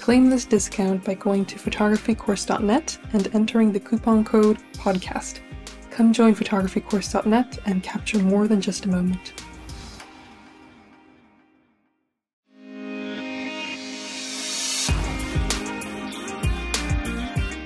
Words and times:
Claim 0.00 0.30
this 0.30 0.46
discount 0.46 1.04
by 1.04 1.12
going 1.12 1.44
to 1.44 1.56
photographycourse.net 1.56 2.98
and 3.12 3.34
entering 3.34 3.70
the 3.70 3.78
coupon 3.78 4.24
code 4.24 4.56
podcast. 4.72 5.40
Come 5.90 6.14
join 6.14 6.34
photographycourse.net 6.34 7.58
and 7.66 7.82
capture 7.82 8.18
more 8.18 8.48
than 8.48 8.62
just 8.62 8.86
a 8.86 8.88
moment. 8.88 9.34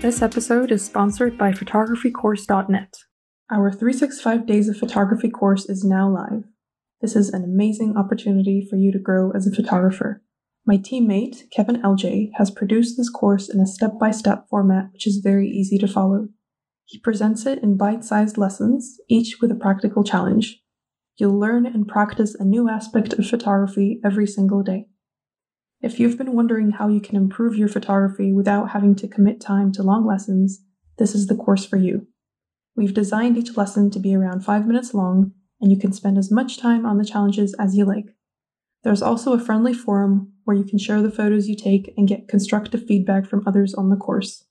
This 0.03 0.21
episode 0.21 0.73
is 0.73 0.85
sponsored 0.85 1.39
by 1.39 1.53
photographycourse.net. 1.53 2.95
Our 3.49 3.71
365 3.71 4.45
Days 4.45 4.69
of 4.69 4.77
Photography 4.77 5.31
course 5.31 5.67
is 5.67 5.85
now 5.85 6.11
live. 6.11 6.43
This 7.01 7.15
is 7.15 7.29
an 7.29 7.45
amazing 7.45 7.97
opportunity 7.97 8.67
for 8.69 8.75
you 8.75 8.91
to 8.91 8.99
grow 8.99 9.31
as 9.31 9.47
a 9.47 9.55
photographer. 9.55 10.24
My 10.67 10.79
teammate, 10.79 11.51
Kevin 11.51 11.83
LJ, 11.83 12.31
has 12.37 12.51
produced 12.51 12.97
this 12.97 13.11
course 13.11 13.51
in 13.51 13.61
a 13.61 13.67
step 13.67 13.99
by 13.99 14.11
step 14.11 14.47
format 14.49 14.91
which 14.93 15.07
is 15.07 15.21
very 15.23 15.47
easy 15.47 15.77
to 15.79 15.87
follow. 15.87 16.29
He 16.87 16.99
presents 16.99 17.45
it 17.45 17.63
in 17.63 17.77
bite 17.77 18.03
sized 18.03 18.39
lessons, 18.39 18.99
each 19.09 19.39
with 19.43 19.51
a 19.51 19.57
practical 19.57 20.05
challenge. 20.05 20.63
You'll 21.17 21.39
learn 21.39 21.67
and 21.67 21.87
practice 21.87 22.35
a 22.35 22.45
new 22.45 22.69
aspect 22.69 23.13
of 23.13 23.27
photography 23.27 24.01
every 24.03 24.27
single 24.27 24.63
day. 24.63 24.87
If 25.83 26.01
you've 26.01 26.17
been 26.17 26.33
wondering 26.33 26.71
how 26.73 26.89
you 26.89 27.01
can 27.01 27.17
improve 27.17 27.57
your 27.57 27.69
photography 27.69 28.33
without 28.33 28.71
having 28.71 28.95
to 28.97 29.09
commit 29.09 29.43
time 29.43 29.71
to 29.73 29.83
long 29.83 30.07
lessons, 30.07 30.63
this 30.99 31.15
is 31.15 31.27
the 31.27 31.37
course 31.37 31.67
for 31.67 31.77
you. 31.77 32.07
We've 32.75 32.95
designed 32.95 33.37
each 33.37 33.57
lesson 33.57 33.91
to 33.91 33.99
be 33.99 34.17
around 34.17 34.45
5 34.45 34.67
minutes 34.67 34.95
long, 34.95 35.33
and 35.61 35.71
you 35.71 35.79
can 35.79 35.93
spend 35.93 36.17
as 36.17 36.33
much 36.33 36.59
time 36.59 36.87
on 36.87 36.97
the 36.97 37.05
challenges 37.05 37.55
as 37.59 37.77
you 37.77 37.85
like. 37.85 38.07
There's 38.83 39.03
also 39.03 39.35
a 39.35 39.39
friendly 39.39 39.75
forum 39.75 40.34
where 40.45 40.57
you 40.57 40.65
can 40.65 40.79
share 40.79 41.03
the 41.03 41.11
photos 41.11 41.49
you 41.49 41.57
take 41.57 41.93
and 41.97 42.09
get 42.09 42.29
constructive 42.29 42.87
feedback 42.87 43.27
from 43.27 43.43
others 43.47 43.75
on 43.75 43.91
the 43.91 43.97
course. 43.97 44.45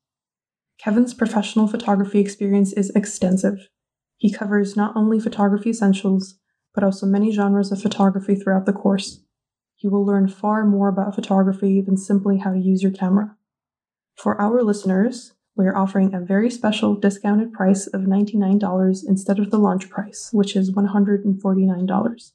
Kevin's 0.79 1.13
professional 1.13 1.67
photography 1.67 2.19
experience 2.19 2.73
is 2.73 2.89
extensive. 2.91 3.69
He 4.17 4.31
covers 4.31 4.75
not 4.75 4.95
only 4.95 5.19
photography 5.19 5.69
essentials, 5.69 6.35
but 6.73 6.83
also 6.83 7.05
many 7.05 7.31
genres 7.31 7.71
of 7.71 7.81
photography 7.81 8.35
throughout 8.35 8.65
the 8.65 8.73
course 8.73 9.19
you 9.83 9.89
will 9.89 10.05
learn 10.05 10.27
far 10.27 10.65
more 10.65 10.87
about 10.87 11.13
photography 11.13 11.81
than 11.81 11.97
simply 11.97 12.37
how 12.37 12.53
to 12.53 12.59
use 12.59 12.81
your 12.81 12.91
camera. 12.91 13.35
For 14.15 14.39
our 14.39 14.63
listeners, 14.63 15.33
we 15.55 15.65
are 15.65 15.75
offering 15.75 16.13
a 16.13 16.21
very 16.21 16.49
special 16.49 16.95
discounted 16.95 17.51
price 17.51 17.85
of 17.87 18.01
$99 18.01 19.03
instead 19.07 19.39
of 19.39 19.51
the 19.51 19.59
launch 19.59 19.89
price, 19.89 20.29
which 20.31 20.55
is 20.55 20.71
$149. 20.71 22.31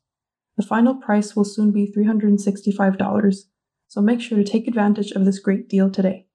The 0.59 0.67
final 0.67 0.95
price 0.95 1.35
will 1.35 1.47
soon 1.47 1.73
be 1.73 1.91
$365, 1.91 3.45
so 3.89 4.01
make 4.03 4.21
sure 4.21 4.37
to 4.37 4.45
take 4.45 4.69
advantage 4.69 5.13
of 5.13 5.25
this 5.25 5.39
great 5.39 5.71
deal 5.71 5.91
today. 5.91 6.27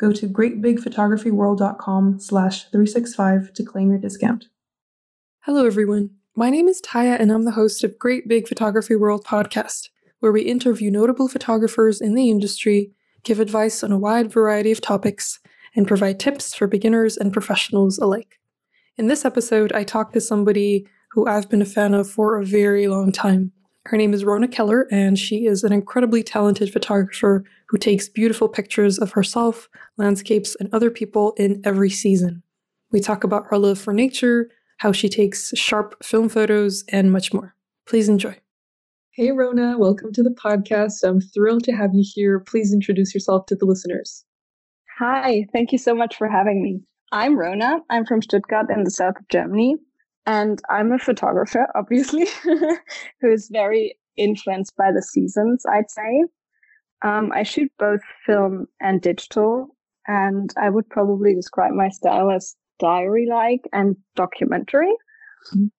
Go 0.00 0.10
to 0.10 0.26
greatbigphotographyworld.com 0.26 2.18
slash 2.18 2.64
365 2.70 3.52
to 3.52 3.62
claim 3.62 3.90
your 3.90 4.00
discount. 4.00 4.46
Hello, 5.42 5.64
everyone. 5.64 6.10
My 6.34 6.50
name 6.50 6.66
is 6.66 6.82
Taya, 6.82 7.20
and 7.20 7.30
I'm 7.30 7.44
the 7.44 7.52
host 7.52 7.84
of 7.84 7.98
Great 8.00 8.26
Big 8.26 8.48
Photography 8.48 8.96
World 8.96 9.24
podcast 9.24 9.90
where 10.22 10.30
we 10.30 10.42
interview 10.42 10.88
notable 10.88 11.26
photographers 11.26 12.00
in 12.00 12.14
the 12.14 12.30
industry, 12.30 12.92
give 13.24 13.40
advice 13.40 13.82
on 13.82 13.90
a 13.90 13.98
wide 13.98 14.30
variety 14.30 14.70
of 14.70 14.80
topics, 14.80 15.40
and 15.74 15.88
provide 15.88 16.20
tips 16.20 16.54
for 16.54 16.68
beginners 16.68 17.16
and 17.16 17.32
professionals 17.32 17.98
alike. 17.98 18.38
In 18.96 19.08
this 19.08 19.24
episode, 19.24 19.72
I 19.72 19.82
talked 19.82 20.14
to 20.14 20.20
somebody 20.20 20.86
who 21.12 21.26
I've 21.26 21.50
been 21.50 21.60
a 21.60 21.66
fan 21.66 21.92
of 21.92 22.08
for 22.08 22.38
a 22.38 22.44
very 22.44 22.88
long 22.88 23.12
time. 23.12 23.52
Her 23.84 23.98
name 23.98 24.14
is 24.14 24.24
Rona 24.24 24.48
Keller, 24.48 24.86
and 24.90 25.18
she 25.18 25.44
is 25.44 25.62
an 25.62 25.72
incredibly 25.72 26.22
talented 26.22 26.72
photographer 26.72 27.44
who 27.68 27.76
takes 27.76 28.08
beautiful 28.08 28.48
pictures 28.48 28.98
of 28.98 29.12
herself, 29.12 29.68
landscapes, 29.98 30.56
and 30.58 30.72
other 30.72 30.90
people 30.90 31.34
in 31.36 31.60
every 31.64 31.90
season. 31.90 32.42
We 32.92 33.00
talk 33.00 33.24
about 33.24 33.46
her 33.50 33.58
love 33.58 33.78
for 33.78 33.92
nature, 33.92 34.48
how 34.78 34.92
she 34.92 35.10
takes 35.10 35.52
sharp 35.54 36.02
film 36.02 36.30
photos, 36.30 36.82
and 36.88 37.12
much 37.12 37.34
more. 37.34 37.54
Please 37.86 38.08
enjoy. 38.08 38.38
Hey, 39.10 39.32
Rona, 39.32 39.76
welcome 39.76 40.12
to 40.14 40.22
the 40.22 40.30
podcast. 40.30 41.04
I'm 41.04 41.20
thrilled 41.20 41.64
to 41.64 41.72
have 41.72 41.90
you 41.92 42.04
here. 42.06 42.40
Please 42.40 42.72
introduce 42.72 43.12
yourself 43.12 43.44
to 43.46 43.54
the 43.54 43.66
listeners. 43.66 44.24
Hi, 44.98 45.44
thank 45.52 45.72
you 45.72 45.78
so 45.78 45.94
much 45.94 46.16
for 46.16 46.28
having 46.28 46.62
me. 46.62 46.80
I'm 47.10 47.38
Rona. 47.38 47.80
I'm 47.90 48.06
from 48.06 48.22
Stuttgart 48.22 48.70
in 48.74 48.84
the 48.84 48.90
south 48.90 49.16
of 49.18 49.28
Germany, 49.28 49.76
and 50.26 50.60
I'm 50.70 50.92
a 50.92 50.98
photographer, 50.98 51.66
obviously, 51.74 52.26
who 53.20 53.32
is 53.32 53.48
very 53.52 53.96
influenced 54.16 54.76
by 54.76 54.92
the 54.92 55.02
seasons, 55.02 55.64
I'd 55.70 55.90
say. 55.90 56.24
Um, 57.02 57.32
I 57.34 57.42
shoot 57.42 57.70
both 57.78 58.00
film 58.24 58.66
and 58.80 59.00
digital, 59.00 59.68
and 60.06 60.52
I 60.60 60.70
would 60.70 60.88
probably 60.88 61.34
describe 61.34 61.72
my 61.72 61.88
style 61.88 62.30
as 62.30 62.54
diary 62.78 63.26
like 63.28 63.68
and 63.72 63.96
documentary. 64.14 64.92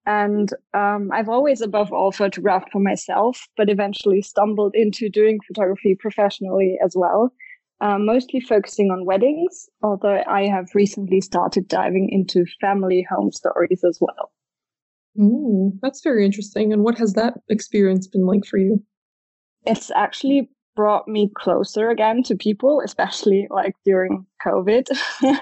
And 0.05 0.49
um, 0.73 1.09
I've 1.13 1.29
always, 1.29 1.61
above 1.61 1.93
all, 1.93 2.11
photographed 2.11 2.69
for 2.71 2.81
myself, 2.81 3.47
but 3.55 3.69
eventually 3.69 4.21
stumbled 4.21 4.73
into 4.75 5.09
doing 5.09 5.39
photography 5.47 5.95
professionally 5.97 6.77
as 6.83 6.95
well, 6.97 7.31
um, 7.83 8.05
mostly 8.05 8.39
focusing 8.39 8.91
on 8.91 9.05
weddings, 9.05 9.69
although 9.83 10.23
I 10.25 10.45
have 10.47 10.69
recently 10.73 11.19
started 11.19 11.67
diving 11.67 12.07
into 12.09 12.45
family 12.61 13.05
home 13.09 13.31
stories 13.33 13.83
as 13.83 13.97
well. 13.99 14.31
Ooh, 15.19 15.73
that's 15.81 16.01
very 16.01 16.25
interesting. 16.25 16.72
And 16.72 16.83
what 16.83 16.97
has 16.97 17.11
that 17.13 17.34
experience 17.49 18.08
been 18.08 18.25
like 18.25 18.46
for 18.46 18.58
you? 18.58 18.81
It's 19.66 19.91
actually 19.91 20.49
brought 20.78 21.09
me 21.09 21.29
closer 21.35 21.90
again 21.90 22.23
to 22.23 22.35
people, 22.35 22.81
especially 22.85 23.47
like 23.49 23.75
during 23.84 24.25
COVID, 24.46 24.87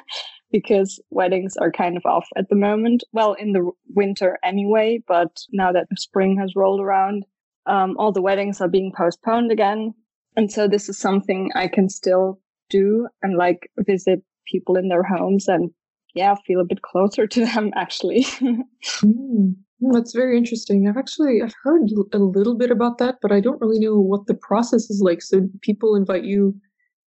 because 0.52 1.00
weddings 1.12 1.56
are 1.58 1.72
kind 1.72 1.96
of 1.96 2.06
off 2.08 2.28
at 2.36 2.50
the 2.50 2.56
moment. 2.56 3.04
Well, 3.14 3.34
in 3.34 3.54
the 3.54 3.70
winter 3.94 4.40
anyway, 4.44 5.00
but 5.08 5.42
now 5.52 5.72
that 5.74 5.88
spring 5.96 6.40
has 6.40 6.56
rolled 6.56 6.82
around, 6.82 7.24
um, 7.68 7.96
all 8.00 8.12
the 8.12 8.22
weddings 8.22 8.62
are 8.62 8.68
being 8.68 8.92
postponed 8.98 9.52
again. 9.52 9.94
And 10.36 10.52
so 10.52 10.68
this 10.68 10.90
is 10.90 10.98
something 10.98 11.52
I 11.56 11.68
can 11.68 11.90
still 11.90 12.40
do 12.70 13.08
and 13.22 13.38
like 13.38 13.70
visit 13.80 14.24
people 14.48 14.78
in 14.78 14.88
their 14.88 15.04
homes 15.04 15.48
and 15.48 15.72
yeah, 16.14 16.36
feel 16.46 16.60
a 16.60 16.66
bit 16.66 16.82
closer 16.82 17.28
to 17.28 17.46
them 17.46 17.72
actually. 17.76 18.24
mm, 18.24 19.56
that's 19.94 20.14
very 20.14 20.38
interesting. 20.38 20.88
I've 20.88 20.98
actually 20.98 21.42
I've 21.42 21.56
heard 21.64 21.90
a 22.14 22.18
little 22.18 22.56
bit 22.56 22.72
about 22.72 22.98
that, 23.00 23.16
but 23.22 23.32
I 23.32 23.40
don't 23.40 23.62
really 23.62 23.80
know 23.80 24.00
what 24.00 24.28
the 24.28 24.34
process 24.34 24.90
is 24.90 25.02
like. 25.02 25.22
So 25.22 25.50
people 25.62 25.96
invite 25.96 26.24
you 26.24 26.56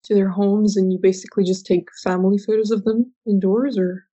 to 0.03 0.15
their 0.15 0.29
homes 0.29 0.77
and 0.77 0.91
you 0.91 0.99
basically 1.01 1.43
just 1.43 1.65
take 1.65 1.89
family 2.03 2.37
photos 2.37 2.71
of 2.71 2.83
them 2.85 3.11
indoors 3.25 3.77
or 3.77 4.05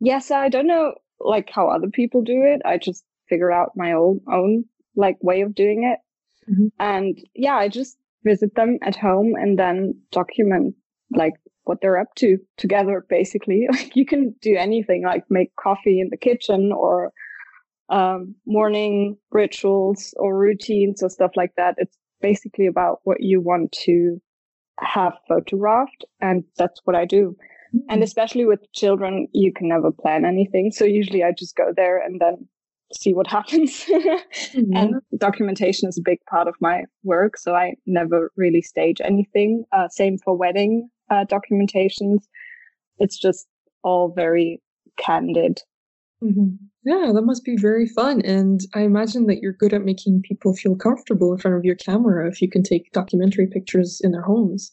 yes 0.00 0.32
i 0.32 0.48
don't 0.48 0.66
know 0.66 0.94
like 1.20 1.48
how 1.52 1.68
other 1.68 1.86
people 1.86 2.22
do 2.22 2.42
it 2.42 2.60
i 2.64 2.76
just 2.76 3.04
figure 3.28 3.52
out 3.52 3.72
my 3.76 3.92
own 3.92 4.20
own 4.32 4.64
like 4.96 5.16
way 5.22 5.40
of 5.40 5.54
doing 5.54 5.84
it. 5.84 5.98
Mm-hmm. 6.50 6.66
And 6.78 7.18
yeah, 7.34 7.56
I 7.56 7.68
just 7.68 7.96
visit 8.24 8.54
them 8.54 8.78
at 8.82 8.96
home 8.96 9.34
and 9.36 9.58
then 9.58 9.94
document 10.10 10.74
like 11.14 11.34
what 11.64 11.80
they're 11.80 11.98
up 11.98 12.14
to 12.16 12.38
together 12.56 13.04
basically 13.08 13.66
like 13.72 13.94
you 13.94 14.04
can 14.04 14.34
do 14.40 14.56
anything 14.56 15.04
like 15.04 15.24
make 15.30 15.54
coffee 15.56 16.00
in 16.00 16.08
the 16.10 16.16
kitchen 16.16 16.72
or 16.72 17.12
um, 17.90 18.34
morning 18.46 19.16
rituals 19.30 20.14
or 20.16 20.36
routines 20.36 21.02
or 21.02 21.10
stuff 21.10 21.32
like 21.36 21.52
that 21.56 21.74
it's 21.78 21.96
basically 22.20 22.66
about 22.66 23.00
what 23.04 23.20
you 23.20 23.40
want 23.40 23.70
to 23.72 24.20
have 24.80 25.12
photographed 25.28 26.04
and 26.20 26.44
that's 26.56 26.80
what 26.84 26.96
i 26.96 27.04
do 27.04 27.36
mm-hmm. 27.74 27.78
and 27.90 28.02
especially 28.02 28.46
with 28.46 28.60
children 28.72 29.28
you 29.32 29.52
can 29.52 29.68
never 29.68 29.92
plan 29.92 30.24
anything 30.24 30.72
so 30.72 30.84
usually 30.84 31.22
i 31.22 31.30
just 31.30 31.54
go 31.56 31.72
there 31.76 31.98
and 32.02 32.20
then 32.20 32.48
see 33.00 33.14
what 33.14 33.26
happens. 33.26 33.84
mm-hmm. 33.88 34.76
And 34.76 34.94
documentation 35.18 35.88
is 35.88 35.98
a 35.98 36.02
big 36.04 36.18
part 36.28 36.48
of 36.48 36.54
my 36.60 36.84
work. 37.02 37.36
So 37.36 37.54
I 37.54 37.74
never 37.86 38.30
really 38.36 38.62
stage 38.62 39.00
anything. 39.02 39.64
Uh, 39.72 39.88
same 39.88 40.18
for 40.18 40.36
wedding 40.36 40.88
uh, 41.10 41.24
documentations. 41.24 42.18
It's 42.98 43.18
just 43.18 43.46
all 43.82 44.12
very 44.14 44.60
candid. 44.98 45.60
Mm-hmm. 46.22 46.54
Yeah, 46.84 47.12
that 47.14 47.22
must 47.22 47.44
be 47.44 47.56
very 47.56 47.86
fun. 47.88 48.20
And 48.22 48.60
I 48.74 48.80
imagine 48.80 49.26
that 49.26 49.40
you're 49.40 49.52
good 49.52 49.72
at 49.72 49.84
making 49.84 50.22
people 50.22 50.54
feel 50.54 50.76
comfortable 50.76 51.32
in 51.32 51.38
front 51.38 51.56
of 51.56 51.64
your 51.64 51.76
camera 51.76 52.28
if 52.28 52.40
you 52.42 52.48
can 52.48 52.62
take 52.62 52.92
documentary 52.92 53.46
pictures 53.46 54.00
in 54.02 54.12
their 54.12 54.22
homes. 54.22 54.72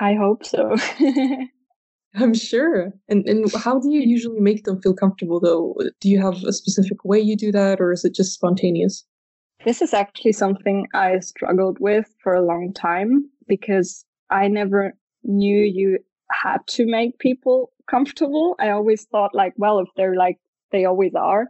I 0.00 0.14
hope 0.14 0.44
so. 0.44 0.76
I'm 2.14 2.34
sure. 2.34 2.92
And 3.08 3.26
and 3.28 3.52
how 3.54 3.80
do 3.80 3.90
you 3.90 4.00
usually 4.04 4.40
make 4.40 4.64
them 4.64 4.80
feel 4.80 4.94
comfortable 4.94 5.40
though? 5.40 5.76
Do 6.00 6.08
you 6.08 6.20
have 6.20 6.42
a 6.44 6.52
specific 6.52 7.04
way 7.04 7.18
you 7.18 7.36
do 7.36 7.52
that 7.52 7.80
or 7.80 7.92
is 7.92 8.04
it 8.04 8.14
just 8.14 8.32
spontaneous? 8.32 9.04
This 9.64 9.80
is 9.80 9.94
actually 9.94 10.32
something 10.32 10.86
I 10.94 11.20
struggled 11.20 11.78
with 11.80 12.14
for 12.22 12.34
a 12.34 12.44
long 12.44 12.72
time 12.74 13.24
because 13.48 14.04
I 14.30 14.48
never 14.48 14.94
knew 15.22 15.62
you 15.62 15.98
had 16.30 16.58
to 16.68 16.86
make 16.86 17.18
people 17.18 17.72
comfortable. 17.88 18.56
I 18.58 18.70
always 18.70 19.04
thought 19.04 19.34
like, 19.34 19.54
well, 19.56 19.78
if 19.78 19.88
they're 19.96 20.16
like 20.16 20.38
they 20.70 20.84
always 20.84 21.14
are, 21.14 21.48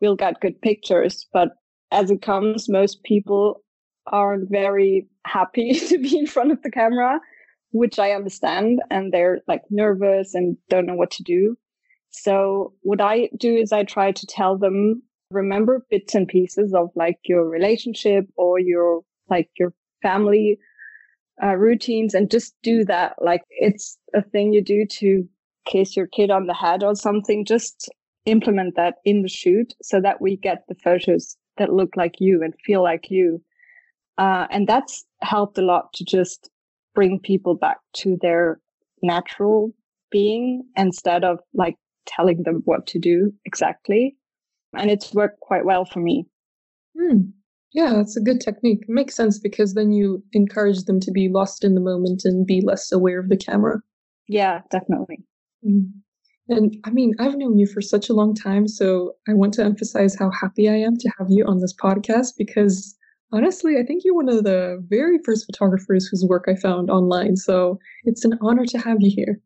we'll 0.00 0.16
get 0.16 0.40
good 0.40 0.60
pictures. 0.60 1.26
But 1.32 1.50
as 1.92 2.10
it 2.10 2.22
comes, 2.22 2.68
most 2.68 3.02
people 3.04 3.62
aren't 4.08 4.50
very 4.50 5.08
happy 5.24 5.74
to 5.88 5.98
be 5.98 6.18
in 6.18 6.26
front 6.26 6.52
of 6.52 6.62
the 6.62 6.70
camera 6.70 7.20
which 7.76 7.98
I 7.98 8.12
understand, 8.12 8.80
and 8.90 9.12
they're 9.12 9.40
like 9.46 9.62
nervous 9.70 10.34
and 10.34 10.56
don't 10.68 10.86
know 10.86 10.94
what 10.94 11.10
to 11.12 11.22
do. 11.22 11.56
So 12.10 12.72
what 12.82 13.00
I 13.00 13.28
do 13.38 13.54
is 13.54 13.72
I 13.72 13.84
try 13.84 14.12
to 14.12 14.26
tell 14.26 14.56
them, 14.56 15.02
remember 15.30 15.86
bits 15.90 16.14
and 16.14 16.26
pieces 16.26 16.72
of 16.74 16.90
like 16.94 17.18
your 17.24 17.48
relationship 17.48 18.24
or 18.36 18.58
your 18.58 19.02
like 19.28 19.50
your 19.58 19.74
family 20.02 20.58
uh, 21.42 21.56
routines 21.56 22.14
and 22.14 22.30
just 22.30 22.54
do 22.62 22.84
that. 22.84 23.16
Like 23.20 23.42
it's 23.50 23.98
a 24.14 24.22
thing 24.22 24.52
you 24.52 24.62
do 24.62 24.86
to 24.98 25.24
kiss 25.66 25.96
your 25.96 26.06
kid 26.06 26.30
on 26.30 26.46
the 26.46 26.54
head 26.54 26.82
or 26.82 26.94
something. 26.94 27.44
Just 27.44 27.90
implement 28.24 28.76
that 28.76 28.94
in 29.04 29.22
the 29.22 29.28
shoot 29.28 29.74
so 29.82 30.00
that 30.00 30.20
we 30.20 30.36
get 30.36 30.64
the 30.68 30.74
photos 30.82 31.36
that 31.58 31.72
look 31.72 31.96
like 31.96 32.14
you 32.18 32.42
and 32.42 32.54
feel 32.64 32.82
like 32.82 33.10
you. 33.10 33.42
Uh, 34.18 34.46
and 34.50 34.66
that's 34.66 35.04
helped 35.20 35.58
a 35.58 35.62
lot 35.62 35.92
to 35.92 36.04
just 36.04 36.50
bring 36.96 37.20
people 37.20 37.54
back 37.54 37.76
to 37.92 38.18
their 38.20 38.58
natural 39.02 39.72
being 40.10 40.64
instead 40.76 41.22
of 41.22 41.38
like 41.54 41.76
telling 42.06 42.42
them 42.42 42.62
what 42.64 42.86
to 42.88 42.98
do 42.98 43.32
exactly. 43.44 44.16
And 44.76 44.90
it's 44.90 45.14
worked 45.14 45.38
quite 45.40 45.64
well 45.64 45.84
for 45.84 46.00
me. 46.00 46.26
Hmm. 46.98 47.30
Yeah, 47.72 47.92
that's 47.92 48.16
a 48.16 48.22
good 48.22 48.40
technique. 48.40 48.80
It 48.82 48.88
makes 48.88 49.14
sense 49.14 49.38
because 49.38 49.74
then 49.74 49.92
you 49.92 50.24
encourage 50.32 50.84
them 50.84 50.98
to 51.00 51.10
be 51.10 51.28
lost 51.28 51.62
in 51.62 51.74
the 51.74 51.80
moment 51.80 52.22
and 52.24 52.46
be 52.46 52.62
less 52.62 52.90
aware 52.90 53.20
of 53.20 53.28
the 53.28 53.36
camera. 53.36 53.80
Yeah, 54.28 54.62
definitely. 54.70 55.18
Mm. 55.64 55.90
And 56.48 56.76
I 56.84 56.90
mean, 56.90 57.14
I've 57.18 57.36
known 57.36 57.58
you 57.58 57.66
for 57.66 57.80
such 57.80 58.08
a 58.08 58.14
long 58.14 58.34
time, 58.34 58.66
so 58.66 59.12
I 59.28 59.34
want 59.34 59.52
to 59.54 59.64
emphasize 59.64 60.16
how 60.16 60.30
happy 60.30 60.68
I 60.68 60.76
am 60.76 60.96
to 60.96 61.10
have 61.18 61.26
you 61.28 61.44
on 61.44 61.60
this 61.60 61.74
podcast 61.74 62.34
because 62.38 62.95
Honestly, 63.32 63.76
I 63.78 63.84
think 63.84 64.02
you're 64.04 64.14
one 64.14 64.28
of 64.28 64.44
the 64.44 64.82
very 64.88 65.18
first 65.24 65.46
photographers 65.46 66.06
whose 66.06 66.24
work 66.24 66.44
I 66.48 66.54
found 66.54 66.90
online. 66.90 67.36
So 67.36 67.78
it's 68.04 68.24
an 68.24 68.38
honor 68.40 68.64
to 68.66 68.78
have 68.78 68.98
you 69.00 69.10
here. 69.10 69.40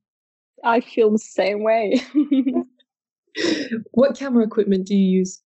I 0.65 0.81
feel 0.81 1.11
the 1.11 1.19
same 1.19 1.63
way. 1.63 2.01
what 3.93 4.19
camera 4.19 4.45
equipment 4.45 4.87
do 4.87 4.95
you 4.95 5.19
use? 5.19 5.43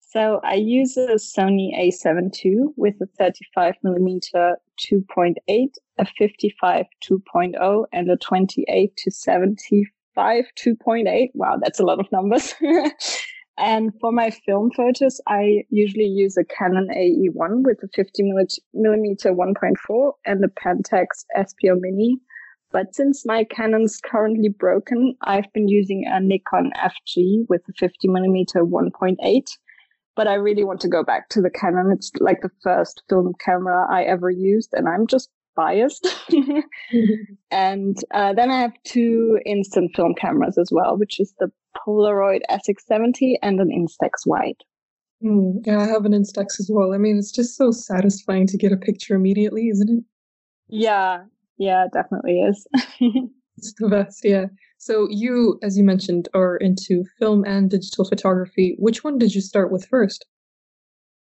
So 0.00 0.40
I 0.42 0.54
use 0.54 0.96
a 0.96 1.14
Sony 1.14 1.70
a7 1.78 2.34
II 2.44 2.72
with 2.76 2.94
a 3.00 3.06
35 3.16 3.74
millimeter 3.84 4.56
2.8, 4.80 5.68
a 5.98 6.06
55 6.18 6.86
2.0, 7.08 7.84
and 7.92 8.10
a 8.10 8.16
28 8.16 8.96
to 8.96 9.10
75 9.10 10.44
2.8. 10.58 11.28
Wow, 11.34 11.58
that's 11.62 11.78
a 11.78 11.84
lot 11.84 12.00
of 12.00 12.10
numbers. 12.10 12.54
And 13.60 13.92
for 14.00 14.10
my 14.10 14.30
film 14.30 14.70
photos, 14.74 15.20
I 15.26 15.64
usually 15.68 16.06
use 16.06 16.38
a 16.38 16.44
Canon 16.44 16.88
AE1 16.88 17.62
with 17.62 17.82
a 17.82 17.88
50 17.94 18.32
millimeter 18.72 19.34
1.4 19.34 20.12
and 20.24 20.42
a 20.42 20.48
Pentax 20.48 21.26
Espio 21.36 21.78
Mini. 21.78 22.18
But 22.72 22.94
since 22.94 23.26
my 23.26 23.44
Canon's 23.44 24.00
currently 24.02 24.48
broken, 24.48 25.14
I've 25.22 25.52
been 25.52 25.68
using 25.68 26.06
a 26.06 26.20
Nikon 26.20 26.72
FG 26.74 27.48
with 27.50 27.60
a 27.68 27.72
50 27.78 28.08
millimeter 28.08 28.64
1.8. 28.64 29.18
But 30.16 30.26
I 30.26 30.34
really 30.34 30.64
want 30.64 30.80
to 30.80 30.88
go 30.88 31.04
back 31.04 31.28
to 31.30 31.42
the 31.42 31.50
Canon. 31.50 31.92
It's 31.92 32.10
like 32.18 32.40
the 32.40 32.50
first 32.62 33.02
film 33.10 33.34
camera 33.44 33.86
I 33.90 34.04
ever 34.04 34.30
used, 34.30 34.70
and 34.72 34.88
I'm 34.88 35.06
just 35.06 35.28
biased. 35.54 36.08
and 37.50 37.98
uh, 38.12 38.32
then 38.32 38.50
I 38.50 38.60
have 38.60 38.72
two 38.84 39.38
instant 39.44 39.94
film 39.94 40.14
cameras 40.14 40.56
as 40.56 40.70
well, 40.72 40.96
which 40.96 41.20
is 41.20 41.34
the 41.38 41.50
Polaroid 41.76 42.40
SX70 42.50 43.34
and 43.42 43.60
an 43.60 43.68
Instax 43.68 44.26
wide. 44.26 44.62
Mm, 45.22 45.66
yeah, 45.66 45.80
I 45.80 45.86
have 45.86 46.04
an 46.04 46.12
Instax 46.12 46.58
as 46.58 46.70
well. 46.72 46.94
I 46.94 46.98
mean, 46.98 47.18
it's 47.18 47.32
just 47.32 47.56
so 47.56 47.70
satisfying 47.70 48.46
to 48.48 48.56
get 48.56 48.72
a 48.72 48.76
picture 48.76 49.14
immediately, 49.14 49.68
isn't 49.68 49.90
it? 49.90 50.04
Yeah, 50.68 51.24
yeah, 51.58 51.86
definitely 51.92 52.40
is. 52.40 52.66
it's 53.56 53.74
the 53.78 53.88
best, 53.88 54.24
yeah. 54.24 54.46
So 54.78 55.08
you, 55.10 55.58
as 55.62 55.76
you 55.76 55.84
mentioned, 55.84 56.28
are 56.32 56.56
into 56.56 57.04
film 57.18 57.44
and 57.44 57.70
digital 57.70 58.06
photography. 58.06 58.76
Which 58.78 59.04
one 59.04 59.18
did 59.18 59.34
you 59.34 59.42
start 59.42 59.70
with 59.70 59.86
first? 59.86 60.24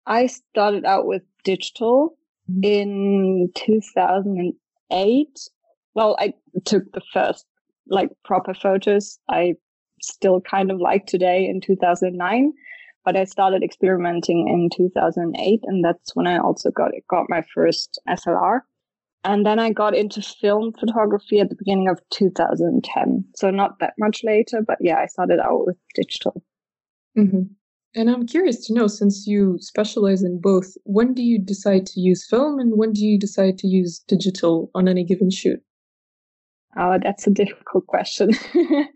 I 0.05 0.27
started 0.27 0.85
out 0.85 1.07
with 1.07 1.23
digital 1.43 2.17
mm-hmm. 2.49 2.63
in 2.63 3.51
2008. 3.55 5.49
Well, 5.95 6.15
I 6.19 6.33
took 6.65 6.91
the 6.91 7.01
first 7.11 7.45
like 7.87 8.09
proper 8.23 8.53
photos. 8.53 9.17
I 9.27 9.55
still 10.01 10.41
kind 10.41 10.71
of 10.71 10.79
like 10.79 11.05
today 11.05 11.45
in 11.45 11.61
2009 11.61 12.53
but 13.03 13.15
I 13.15 13.23
started 13.23 13.63
experimenting 13.63 14.47
in 14.47 14.69
2008, 14.75 15.61
and 15.63 15.83
that's 15.83 16.15
when 16.15 16.27
I 16.27 16.37
also 16.37 16.69
got 16.71 16.91
got 17.09 17.25
my 17.29 17.43
first 17.53 17.99
SLR. 18.07 18.59
And 19.23 19.45
then 19.45 19.59
I 19.59 19.71
got 19.71 19.95
into 19.95 20.21
film 20.21 20.73
photography 20.79 21.39
at 21.39 21.49
the 21.49 21.55
beginning 21.55 21.87
of 21.87 21.99
2010, 22.11 23.25
so 23.35 23.51
not 23.51 23.79
that 23.79 23.93
much 23.99 24.21
later, 24.23 24.61
but 24.65 24.77
yeah, 24.81 24.97
I 24.97 25.05
started 25.05 25.39
out 25.39 25.65
with 25.65 25.77
digital. 25.95 26.43
Mm-hmm. 27.17 27.41
And 27.93 28.09
I'm 28.09 28.25
curious 28.25 28.65
to 28.67 28.73
know, 28.73 28.87
since 28.87 29.27
you 29.27 29.57
specialize 29.59 30.23
in 30.23 30.39
both, 30.39 30.73
when 30.85 31.13
do 31.13 31.21
you 31.21 31.37
decide 31.37 31.85
to 31.87 31.99
use 31.99 32.25
film, 32.27 32.57
and 32.57 32.77
when 32.77 32.93
do 32.93 33.05
you 33.05 33.19
decide 33.19 33.57
to 33.59 33.67
use 33.67 33.99
digital 34.07 34.71
on 34.73 34.87
any 34.87 35.03
given 35.03 35.29
shoot? 35.29 35.61
Oh, 36.77 36.97
that's 37.01 37.27
a 37.27 37.31
difficult 37.31 37.85
question. 37.87 38.31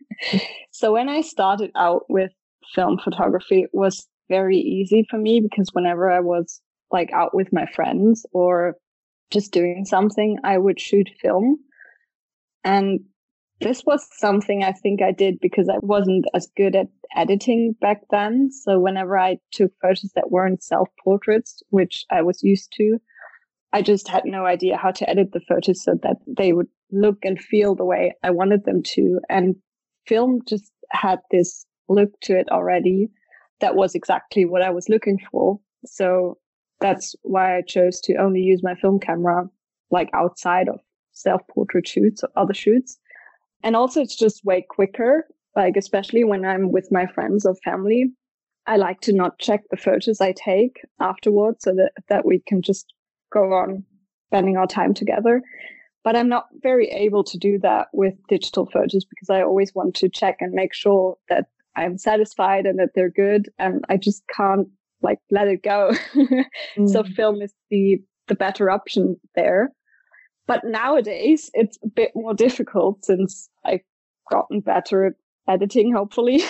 so 0.71 0.93
when 0.93 1.09
I 1.09 1.21
started 1.21 1.71
out 1.75 2.05
with 2.09 2.31
film 2.73 2.99
photography, 3.03 3.63
it 3.63 3.69
was 3.73 4.07
very 4.29 4.57
easy 4.57 5.05
for 5.09 5.17
me 5.17 5.41
because 5.41 5.69
whenever 5.73 6.09
I 6.09 6.19
was 6.19 6.61
like 6.91 7.11
out 7.11 7.35
with 7.35 7.51
my 7.51 7.65
friends 7.75 8.25
or 8.31 8.75
just 9.31 9.51
doing 9.51 9.85
something, 9.85 10.37
I 10.43 10.57
would 10.57 10.79
shoot 10.79 11.09
film. 11.21 11.57
And 12.63 13.01
this 13.61 13.83
was 13.85 14.07
something 14.17 14.63
I 14.63 14.71
think 14.71 15.01
I 15.01 15.11
did 15.11 15.39
because 15.41 15.69
I 15.69 15.77
wasn't 15.81 16.25
as 16.33 16.47
good 16.57 16.75
at 16.75 16.87
editing 17.15 17.75
back 17.79 18.01
then. 18.11 18.51
So 18.51 18.79
whenever 18.79 19.17
I 19.17 19.37
took 19.51 19.71
photos 19.81 20.11
that 20.15 20.31
weren't 20.31 20.63
self 20.63 20.89
portraits, 21.03 21.61
which 21.69 22.05
I 22.11 22.21
was 22.21 22.43
used 22.43 22.73
to, 22.77 22.97
I 23.71 23.81
just 23.81 24.07
had 24.07 24.23
no 24.25 24.45
idea 24.45 24.77
how 24.77 24.91
to 24.91 25.09
edit 25.09 25.31
the 25.31 25.41
photos 25.41 25.83
so 25.83 25.95
that 26.03 26.17
they 26.27 26.53
would 26.53 26.67
look 26.95 27.19
and 27.23 27.39
feel 27.39 27.75
the 27.75 27.85
way 27.85 28.13
I 28.23 28.31
wanted 28.31 28.65
them 28.65 28.81
to. 28.83 29.19
And 29.29 29.55
film 30.07 30.41
just 30.47 30.71
had 30.91 31.19
this 31.31 31.65
look 31.89 32.09
to 32.21 32.37
it 32.37 32.49
already 32.49 33.09
that 33.61 33.75
was 33.75 33.95
exactly 33.95 34.45
what 34.45 34.61
I 34.61 34.69
was 34.69 34.89
looking 34.89 35.19
for. 35.31 35.59
So 35.85 36.37
that's 36.81 37.15
why 37.21 37.57
I 37.57 37.61
chose 37.61 37.99
to 38.01 38.15
only 38.15 38.41
use 38.41 38.61
my 38.63 38.75
film 38.75 38.99
camera 38.99 39.47
like 39.91 40.09
outside 40.13 40.67
of 40.67 40.79
self 41.11 41.41
portrait 41.49 41.87
shoots 41.87 42.23
or 42.23 42.29
other 42.35 42.53
shoots. 42.53 42.97
And 43.63 43.75
also 43.75 44.01
it's 44.01 44.15
just 44.15 44.45
way 44.45 44.65
quicker, 44.67 45.27
like 45.55 45.77
especially 45.77 46.23
when 46.23 46.45
I'm 46.45 46.71
with 46.71 46.91
my 46.91 47.05
friends 47.07 47.45
or 47.45 47.55
family. 47.63 48.11
I 48.67 48.77
like 48.77 49.01
to 49.01 49.13
not 49.13 49.37
check 49.37 49.61
the 49.69 49.77
photos 49.77 50.19
I 50.19 50.33
take 50.33 50.81
afterwards 50.99 51.59
so 51.63 51.75
that, 51.75 51.91
that 52.09 52.25
we 52.25 52.41
can 52.47 52.63
just 52.63 52.93
go 53.31 53.53
on 53.53 53.83
spending 54.27 54.57
our 54.57 54.65
time 54.65 54.93
together. 54.93 55.41
But 56.05 56.15
I'm 56.15 56.29
not 56.29 56.45
very 56.61 56.87
able 56.91 57.23
to 57.23 57.37
do 57.37 57.57
that 57.63 57.87
with 57.91 58.13
digital 58.29 58.67
photos 58.71 59.03
because 59.03 59.31
I 59.31 59.41
always 59.41 59.73
want 59.73 59.95
to 59.95 60.07
check 60.07 60.37
and 60.39 60.53
make 60.53 60.73
sure 60.73 61.17
that 61.29 61.47
I'm 61.75 61.97
satisfied 61.97 62.67
and 62.67 62.77
that 62.77 62.91
they're 62.93 63.09
good. 63.09 63.49
And 63.57 63.83
I 63.89 63.97
just 63.97 64.23
can't 64.33 64.67
like 65.01 65.17
let 65.31 65.47
it 65.47 65.63
go. 65.63 65.91
mm. 66.15 66.89
So 66.89 67.03
film 67.03 67.41
is 67.41 67.53
the 67.71 67.97
the 68.27 68.35
better 68.35 68.69
option 68.69 69.19
there. 69.35 69.71
But 70.47 70.63
nowadays 70.63 71.49
it's 71.55 71.79
a 71.83 71.87
bit 71.87 72.11
more 72.13 72.35
difficult 72.35 73.03
since 73.03 73.49
I've 73.65 73.81
gotten 74.31 74.59
better 74.59 75.05
at 75.07 75.13
editing, 75.47 75.91
hopefully. 75.91 76.43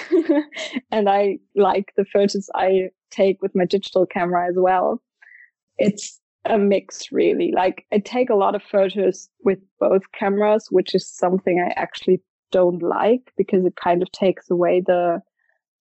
and 0.92 1.10
I 1.10 1.38
like 1.56 1.94
the 1.96 2.06
photos 2.12 2.50
I 2.56 2.90
take 3.10 3.42
with 3.42 3.56
my 3.56 3.66
digital 3.66 4.06
camera 4.06 4.50
as 4.50 4.56
well. 4.58 5.02
It's 5.78 6.20
a 6.46 6.58
mix, 6.58 7.12
really. 7.12 7.52
Like 7.56 7.86
I 7.92 8.00
take 8.00 8.30
a 8.30 8.36
lot 8.36 8.56
of 8.56 8.64
photos 8.64 9.30
with 9.44 9.60
both 9.80 10.04
cameras, 10.18 10.68
which 10.70 10.96
is 10.96 11.08
something 11.08 11.60
I 11.60 11.74
actually 11.80 12.22
don't 12.52 12.82
like 12.82 13.32
because 13.38 13.66
it 13.66 13.75
kind 13.75 14.02
of 14.02 14.12
takes 14.12 14.50
away 14.50 14.82
the 14.86 15.22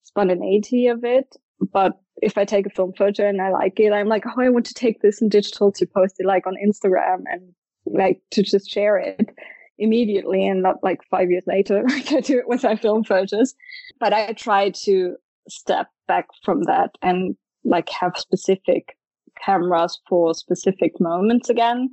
spontaneity 0.03 0.87
of 0.87 1.03
it. 1.03 1.35
But 1.71 1.93
if 2.21 2.37
I 2.37 2.45
take 2.45 2.65
a 2.65 2.69
film 2.69 2.93
photo 2.97 3.27
and 3.27 3.41
I 3.41 3.49
like 3.49 3.79
it, 3.79 3.91
I'm 3.91 4.07
like, 4.07 4.25
oh, 4.25 4.41
I 4.41 4.49
want 4.49 4.65
to 4.67 4.73
take 4.73 5.01
this 5.01 5.21
in 5.21 5.29
digital 5.29 5.71
to 5.73 5.85
post 5.85 6.15
it 6.19 6.25
like 6.25 6.47
on 6.47 6.55
Instagram 6.63 7.23
and 7.31 7.53
like 7.85 8.21
to 8.31 8.41
just 8.41 8.69
share 8.69 8.97
it 8.97 9.29
immediately 9.77 10.47
and 10.47 10.61
not 10.61 10.83
like 10.83 11.01
five 11.11 11.29
years 11.29 11.43
later 11.45 11.83
like 11.89 12.11
I 12.11 12.21
do 12.21 12.39
it 12.39 12.47
with 12.47 12.63
my 12.63 12.75
film 12.75 13.03
photos. 13.03 13.55
But 13.99 14.13
I 14.13 14.33
try 14.33 14.71
to 14.83 15.15
step 15.47 15.87
back 16.07 16.27
from 16.43 16.63
that 16.63 16.91
and 17.01 17.35
like 17.63 17.89
have 17.89 18.17
specific 18.17 18.94
cameras 19.43 19.99
for 20.07 20.33
specific 20.33 20.99
moments 20.99 21.49
again. 21.49 21.89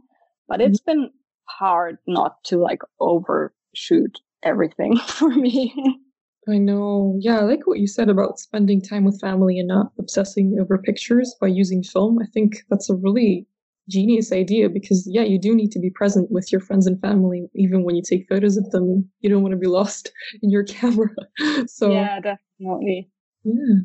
But 0.49 0.61
it's 0.61 0.81
mm-hmm. 0.81 1.01
been 1.01 1.11
hard 1.45 1.99
not 2.07 2.43
to 2.45 2.59
like 2.59 2.83
overshoot 3.01 4.21
everything 4.43 4.97
for 5.07 5.31
me. 5.31 5.75
I 6.49 6.59
know. 6.59 7.17
Yeah, 7.21 7.39
I 7.39 7.43
like 7.43 7.67
what 7.67 7.79
you 7.79 7.87
said 7.87 8.09
about 8.09 8.41
spending 8.41 8.83
time 8.83 9.05
with 9.05 9.21
family 9.21 9.59
and 9.59 9.69
not 9.69 9.93
obsessing 9.99 10.59
over 10.61 10.77
pictures 10.77 11.35
by 11.41 11.47
using 11.47 11.85
film. 11.85 12.19
I 12.21 12.27
think 12.27 12.65
that's 12.69 12.91
a 12.91 12.97
really 12.97 13.47
genius 13.89 14.33
idea 14.33 14.69
because 14.69 15.09
yeah, 15.11 15.23
you 15.23 15.39
do 15.39 15.55
need 15.55 15.71
to 15.73 15.79
be 15.79 15.91
present 15.91 16.31
with 16.31 16.51
your 16.53 16.61
friends 16.61 16.87
and 16.87 17.01
family 17.01 17.49
even 17.55 17.85
when 17.85 17.95
you 17.95 18.03
take 18.03 18.29
photos 18.29 18.57
of 18.57 18.71
them. 18.71 19.09
You 19.21 19.31
don't 19.31 19.43
want 19.43 19.53
to 19.53 19.59
be 19.59 19.67
lost 19.67 20.13
in 20.43 20.51
your 20.51 20.65
camera. 20.65 21.11
so 21.67 21.93
Yeah, 21.93 22.21
definitely. 22.21 23.09
Yeah. 23.45 23.83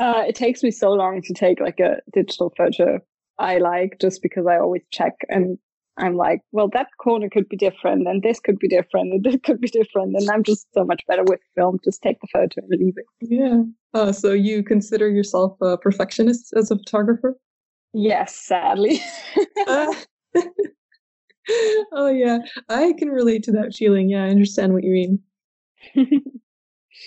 Uh, 0.00 0.24
it 0.26 0.34
takes 0.34 0.62
me 0.62 0.70
so 0.70 0.90
long 0.90 1.22
to 1.22 1.34
take 1.34 1.60
like 1.60 1.80
a 1.80 1.96
digital 2.12 2.52
photo 2.56 3.00
I 3.38 3.58
like 3.58 3.98
just 4.00 4.22
because 4.22 4.46
I 4.46 4.58
always 4.58 4.82
check 4.90 5.14
and 5.28 5.58
I'm 5.96 6.16
like, 6.16 6.40
well, 6.52 6.68
that 6.72 6.88
corner 7.00 7.28
could 7.28 7.48
be 7.48 7.56
different 7.56 8.06
and 8.08 8.22
this 8.22 8.40
could 8.40 8.58
be 8.58 8.68
different 8.68 9.12
and 9.12 9.24
this 9.24 9.36
could 9.44 9.60
be 9.60 9.68
different. 9.68 10.16
And 10.16 10.28
I'm 10.30 10.42
just 10.42 10.66
so 10.74 10.84
much 10.84 11.02
better 11.06 11.22
with 11.24 11.40
film. 11.54 11.78
Just 11.84 12.02
take 12.02 12.20
the 12.20 12.28
photo 12.32 12.62
and 12.68 12.80
leave 12.80 12.94
it. 12.96 13.06
Yeah. 13.20 13.62
Uh, 13.92 14.12
so 14.12 14.32
you 14.32 14.62
consider 14.62 15.08
yourself 15.08 15.56
a 15.60 15.78
perfectionist 15.78 16.52
as 16.56 16.70
a 16.70 16.76
photographer? 16.76 17.36
Yes, 17.92 18.34
sadly. 18.34 19.00
uh, 19.68 19.94
oh, 21.92 22.08
yeah. 22.08 22.38
I 22.68 22.94
can 22.98 23.08
relate 23.08 23.44
to 23.44 23.52
that 23.52 23.74
feeling. 23.74 24.10
Yeah, 24.10 24.24
I 24.24 24.30
understand 24.30 24.72
what 24.72 24.82
you 24.82 24.92
mean. 24.92 25.22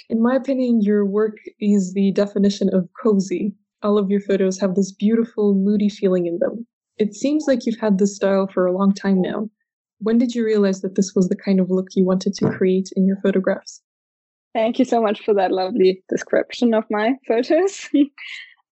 In 0.09 0.21
my 0.21 0.35
opinion, 0.35 0.81
your 0.81 1.05
work 1.05 1.37
is 1.59 1.93
the 1.93 2.11
definition 2.11 2.69
of 2.73 2.87
cozy. 3.01 3.53
All 3.83 3.97
of 3.97 4.09
your 4.09 4.21
photos 4.21 4.59
have 4.59 4.75
this 4.75 4.91
beautiful, 4.91 5.53
moody 5.53 5.89
feeling 5.89 6.25
in 6.25 6.39
them. 6.39 6.65
It 6.97 7.13
seems 7.13 7.45
like 7.47 7.65
you've 7.65 7.79
had 7.79 7.97
this 7.97 8.15
style 8.15 8.47
for 8.47 8.65
a 8.65 8.71
long 8.71 8.93
time 8.93 9.21
now. 9.21 9.49
When 9.99 10.17
did 10.17 10.33
you 10.33 10.45
realize 10.45 10.81
that 10.81 10.95
this 10.95 11.13
was 11.13 11.27
the 11.27 11.35
kind 11.35 11.59
of 11.59 11.69
look 11.69 11.87
you 11.95 12.05
wanted 12.05 12.33
to 12.35 12.49
create 12.49 12.89
in 12.95 13.05
your 13.05 13.17
photographs? 13.21 13.81
Thank 14.53 14.79
you 14.79 14.85
so 14.85 15.01
much 15.01 15.23
for 15.23 15.33
that 15.33 15.51
lovely 15.51 16.03
description 16.09 16.73
of 16.73 16.85
my 16.89 17.13
photos. 17.27 17.89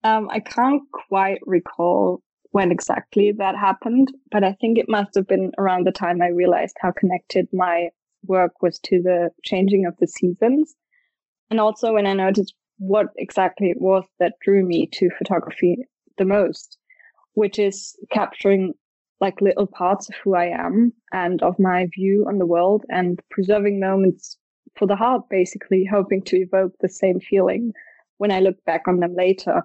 um, 0.04 0.28
I 0.30 0.40
can't 0.40 0.82
quite 1.08 1.38
recall 1.46 2.22
when 2.50 2.72
exactly 2.72 3.32
that 3.38 3.56
happened, 3.56 4.08
but 4.32 4.42
I 4.42 4.56
think 4.60 4.78
it 4.78 4.88
must 4.88 5.14
have 5.14 5.28
been 5.28 5.52
around 5.58 5.86
the 5.86 5.92
time 5.92 6.20
I 6.20 6.28
realized 6.28 6.76
how 6.80 6.90
connected 6.90 7.46
my 7.52 7.90
work 8.26 8.60
was 8.60 8.80
to 8.80 9.00
the 9.00 9.30
changing 9.44 9.86
of 9.86 9.94
the 9.98 10.08
seasons. 10.08 10.74
And 11.50 11.60
also 11.60 11.92
when 11.92 12.06
I 12.06 12.12
noticed 12.12 12.54
what 12.78 13.08
exactly 13.16 13.70
it 13.70 13.80
was 13.80 14.04
that 14.18 14.34
drew 14.40 14.64
me 14.64 14.88
to 14.94 15.10
photography 15.18 15.76
the 16.16 16.24
most 16.24 16.78
which 17.34 17.58
is 17.58 17.96
capturing 18.10 18.74
like 19.20 19.40
little 19.40 19.66
parts 19.66 20.08
of 20.08 20.14
who 20.22 20.34
I 20.34 20.46
am 20.46 20.92
and 21.12 21.42
of 21.42 21.58
my 21.58 21.86
view 21.94 22.24
on 22.26 22.38
the 22.38 22.46
world 22.46 22.84
and 22.88 23.20
preserving 23.30 23.78
moments 23.78 24.38
for 24.76 24.86
the 24.86 24.96
heart, 24.96 25.22
basically 25.28 25.84
hoping 25.90 26.22
to 26.24 26.36
evoke 26.36 26.72
the 26.80 26.88
same 26.88 27.20
feeling 27.20 27.72
when 28.18 28.30
I 28.30 28.40
look 28.40 28.64
back 28.64 28.88
on 28.88 29.00
them 29.00 29.14
later. 29.14 29.62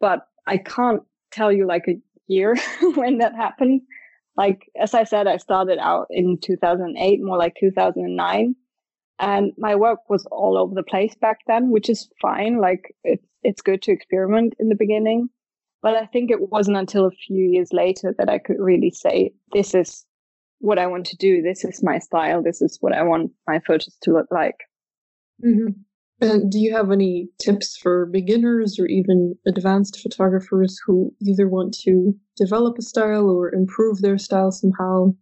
But 0.00 0.26
I 0.46 0.58
can't 0.58 1.02
tell 1.30 1.50
you 1.50 1.66
like 1.66 1.88
a 1.88 1.98
year 2.26 2.56
when 2.94 3.18
that 3.18 3.34
happened. 3.34 3.82
Like, 4.36 4.70
as 4.78 4.92
I 4.92 5.04
said, 5.04 5.26
I 5.26 5.38
started 5.38 5.78
out 5.78 6.08
in 6.10 6.38
2008, 6.42 7.20
more 7.22 7.38
like 7.38 7.56
2009. 7.58 8.54
And 9.18 9.52
my 9.56 9.74
work 9.74 10.00
was 10.08 10.26
all 10.30 10.58
over 10.58 10.74
the 10.74 10.82
place 10.82 11.14
back 11.14 11.38
then, 11.46 11.70
which 11.70 11.88
is 11.88 12.08
fine. 12.20 12.60
Like, 12.60 12.94
it's, 13.02 13.26
it's 13.42 13.62
good 13.62 13.80
to 13.82 13.92
experiment 13.92 14.54
in 14.58 14.68
the 14.68 14.74
beginning. 14.74 15.28
But 15.82 15.94
I 15.94 16.06
think 16.06 16.30
it 16.30 16.50
wasn't 16.50 16.76
until 16.76 17.06
a 17.06 17.10
few 17.10 17.44
years 17.44 17.72
later 17.72 18.14
that 18.18 18.28
I 18.28 18.38
could 18.38 18.56
really 18.58 18.90
say, 18.90 19.32
this 19.52 19.74
is 19.74 20.04
what 20.58 20.78
I 20.78 20.86
want 20.86 21.06
to 21.06 21.16
do. 21.16 21.42
This 21.42 21.64
is 21.64 21.82
my 21.82 21.98
style. 21.98 22.42
This 22.42 22.60
is 22.60 22.78
what 22.80 22.94
I 22.94 23.02
want 23.02 23.30
my 23.46 23.60
photos 23.60 23.96
to 24.02 24.12
look 24.12 24.26
like. 24.30 24.56
Mm-hmm. 25.44 25.72
And 26.20 26.50
do 26.50 26.58
you 26.58 26.74
have 26.74 26.90
any 26.90 27.28
tips 27.38 27.76
for 27.76 28.06
beginners 28.06 28.78
or 28.78 28.86
even 28.86 29.34
advanced 29.46 30.00
photographers 30.00 30.80
who 30.84 31.14
either 31.20 31.46
want 31.46 31.74
to 31.84 32.14
develop 32.36 32.78
a 32.78 32.82
style 32.82 33.28
or 33.28 33.54
improve 33.54 34.00
their 34.00 34.16
style 34.16 34.50
somehow? 34.50 35.12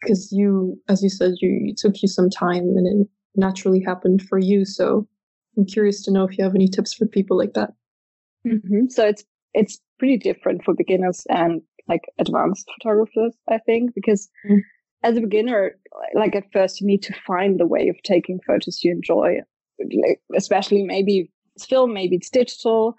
Because 0.00 0.30
you, 0.32 0.78
as 0.86 1.02
you 1.02 1.08
said, 1.08 1.32
you 1.40 1.70
it 1.70 1.78
took 1.78 2.02
you 2.02 2.08
some 2.08 2.28
time 2.28 2.74
and 2.76 2.86
it 2.86 3.08
naturally 3.36 3.80
happened 3.80 4.22
for 4.22 4.38
you. 4.38 4.64
So 4.64 5.06
I'm 5.56 5.66
curious 5.66 6.02
to 6.02 6.10
know 6.10 6.24
if 6.24 6.36
you 6.36 6.44
have 6.44 6.54
any 6.54 6.68
tips 6.68 6.94
for 6.94 7.06
people 7.06 7.36
like 7.36 7.54
that. 7.54 7.70
Mm-hmm. 8.46 8.88
So 8.88 9.06
it's 9.06 9.24
it's 9.54 9.80
pretty 9.98 10.16
different 10.16 10.64
for 10.64 10.74
beginners 10.74 11.24
and 11.28 11.62
like 11.88 12.02
advanced 12.18 12.68
photographers, 12.78 13.36
I 13.48 13.58
think, 13.58 13.94
because 13.94 14.28
mm. 14.48 14.60
as 15.02 15.16
a 15.16 15.20
beginner, 15.20 15.76
like 16.14 16.34
at 16.34 16.50
first 16.52 16.80
you 16.80 16.86
need 16.86 17.02
to 17.04 17.14
find 17.26 17.60
the 17.60 17.66
way 17.66 17.88
of 17.88 17.96
taking 18.02 18.40
photos 18.46 18.82
you 18.82 18.92
enjoy, 18.92 19.38
especially 20.34 20.82
maybe 20.82 21.30
it's 21.54 21.66
film, 21.66 21.92
maybe 21.92 22.16
it's 22.16 22.30
digital. 22.30 22.96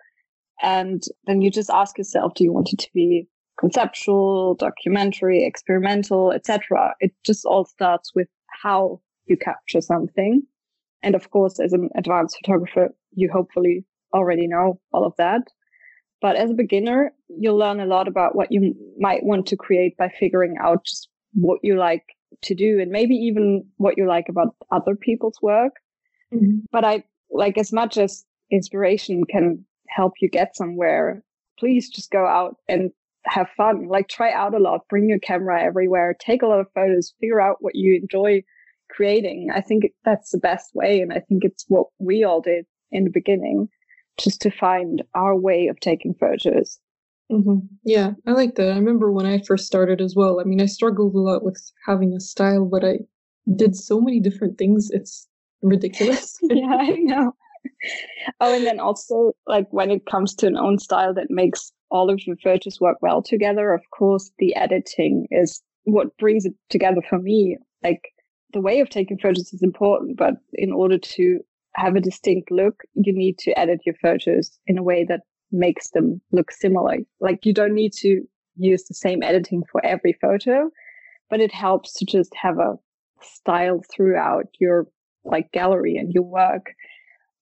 And 0.62 1.04
then 1.26 1.42
you 1.42 1.52
just 1.52 1.70
ask 1.70 1.98
yourself, 1.98 2.34
do 2.36 2.44
you 2.44 2.54
want 2.54 2.72
it 2.72 2.80
to 2.80 2.90
be 2.94 3.28
conceptual, 3.60 4.56
documentary, 4.56 5.46
experimental, 5.46 6.32
etc.? 6.32 6.94
It 7.02 7.12
just 7.26 7.46
all 7.46 7.66
starts 7.66 8.14
with 8.16 8.30
how 8.64 9.02
you 9.26 9.38
capture 9.38 9.82
something. 9.82 10.44
And 11.04 11.16
of 11.16 11.30
course, 11.30 11.60
as 11.60 11.74
an 11.74 11.90
advanced 11.96 12.38
photographer, 12.38 12.90
you 13.14 13.30
hopefully 13.32 13.86
already 14.14 14.48
know 14.48 14.80
all 14.92 15.06
of 15.06 15.14
that. 15.18 15.42
But 16.22 16.36
as 16.36 16.50
a 16.50 16.56
beginner, 16.56 17.14
you'll 17.28 17.58
learn 17.58 17.80
a 17.80 17.86
lot 17.86 18.08
about 18.08 18.36
what 18.36 18.52
you 18.52 18.74
might 18.98 19.24
want 19.24 19.46
to 19.48 19.56
create 19.56 19.98
by 19.98 20.10
figuring 20.10 20.56
out 20.60 20.86
just 20.86 21.10
what 21.34 21.60
you 21.62 21.78
like 21.78 22.06
to 22.42 22.56
do 22.56 22.80
and 22.80 22.92
maybe 22.92 23.16
even 23.16 23.66
what 23.78 23.98
you 23.98 24.08
like 24.08 24.30
about 24.30 24.56
other 24.72 24.96
people's 24.96 25.38
work. 25.42 25.74
Mm-hmm. 26.34 26.60
But 26.72 26.86
I 26.86 27.04
like 27.30 27.58
as 27.58 27.72
much 27.72 27.98
as 27.98 28.26
inspiration 28.52 29.26
can 29.26 29.66
help 29.90 30.14
you 30.20 30.30
get 30.30 30.56
somewhere, 30.56 31.24
please 31.60 31.90
just 31.90 32.12
go 32.12 32.26
out 32.26 32.56
and 32.68 32.92
have 33.26 33.50
fun. 33.56 33.88
Like 33.88 34.08
try 34.08 34.32
out 34.32 34.56
a 34.56 34.60
lot, 34.60 34.88
bring 34.90 35.10
your 35.10 35.20
camera 35.20 35.62
everywhere, 35.62 36.16
take 36.20 36.42
a 36.42 36.48
lot 36.48 36.60
of 36.60 36.72
photos, 36.74 37.14
figure 37.20 37.42
out 37.42 37.58
what 37.60 37.76
you 37.76 38.00
enjoy 38.02 38.44
creating. 38.96 39.50
I 39.54 39.62
think 39.62 39.84
that's 40.04 40.32
the 40.32 40.38
best 40.38 40.74
way. 40.74 41.02
And 41.02 41.12
I 41.14 41.20
think 41.20 41.44
it's 41.44 41.66
what 41.68 41.88
we 42.00 42.24
all 42.24 42.42
did 42.42 42.66
in 42.92 43.04
the 43.04 43.10
beginning 43.10 43.70
just 44.18 44.42
to 44.42 44.52
find 44.52 45.04
our 45.14 45.36
way 45.36 45.68
of 45.68 45.80
taking 45.80 46.14
photos. 46.14 46.80
Mm-hmm. 47.32 47.60
Yeah, 47.84 48.12
I 48.28 48.32
like 48.32 48.56
that. 48.56 48.72
I 48.72 48.76
remember 48.76 49.12
when 49.12 49.26
I 49.26 49.42
first 49.48 49.66
started 49.66 50.00
as 50.00 50.16
well. 50.16 50.40
I 50.40 50.44
mean, 50.44 50.62
I 50.62 50.68
struggled 50.68 51.16
a 51.16 51.20
lot 51.20 51.44
with 51.44 51.60
having 51.86 52.14
a 52.14 52.20
style, 52.20 52.66
but 52.66 52.86
I 52.86 53.00
did 53.56 53.76
so 53.76 54.00
many 54.00 54.20
different 54.20 54.58
things. 54.58 54.90
It's 54.92 55.28
ridiculous. 55.62 56.38
yeah, 56.44 56.76
I 56.80 56.92
know. 57.00 57.34
Oh, 58.40 58.56
and 58.56 58.66
then 58.66 58.80
also, 58.80 59.34
like, 59.48 59.68
when 59.72 59.90
it 59.90 60.06
comes 60.06 60.36
to 60.36 60.48
an 60.48 60.58
own 60.58 60.78
style 60.78 61.14
that 61.16 61.32
makes 61.32 61.72
all 61.90 62.12
of 62.12 62.26
your 62.26 62.36
photos 62.44 62.80
work 62.80 62.98
well 63.02 63.24
together, 63.24 63.74
of 63.74 63.82
course, 63.92 64.32
the 64.38 64.56
editing 64.56 65.28
is 65.32 65.64
what 65.84 66.16
brings 66.18 66.46
it 66.46 66.54
together 66.70 67.02
for 67.10 67.18
me. 67.18 67.58
Like, 67.84 68.02
the 68.56 68.62
way 68.62 68.80
of 68.80 68.90
taking 68.90 69.20
photos 69.20 69.54
is 69.54 69.62
important, 69.62 70.16
but 70.16 70.36
in 70.54 70.72
order 70.72 70.98
to 70.98 71.42
have 71.76 71.98
a 71.98 72.00
distinct 72.00 72.50
look, 72.50 72.84
you 72.94 73.12
need 73.14 73.38
to 73.38 73.60
edit 73.60 73.82
your 73.86 73.96
photos 74.02 74.58
in 74.66 74.78
a 74.78 74.84
way 74.84 75.04
that 75.04 75.24
makes 75.52 75.90
them 75.90 76.22
look 76.32 76.52
similar. 76.54 77.00
Like 77.20 77.46
you 77.46 77.54
don't 77.54 77.76
need 77.76 77.92
to 77.98 78.22
use 78.56 78.86
the 78.86 78.94
same 78.94 79.22
editing 79.24 79.64
for 79.70 79.86
every 79.86 80.14
photo, 80.22 80.72
but 81.30 81.42
it 81.42 81.52
helps 81.52 81.92
to 81.96 82.06
just 82.06 82.34
have 82.34 82.58
a 82.58 82.76
style 83.22 83.82
throughout 83.94 84.46
your 84.58 84.88
like 85.26 85.52
gallery 85.52 85.98
and 85.98 86.14
your 86.14 86.24
work. 86.24 86.68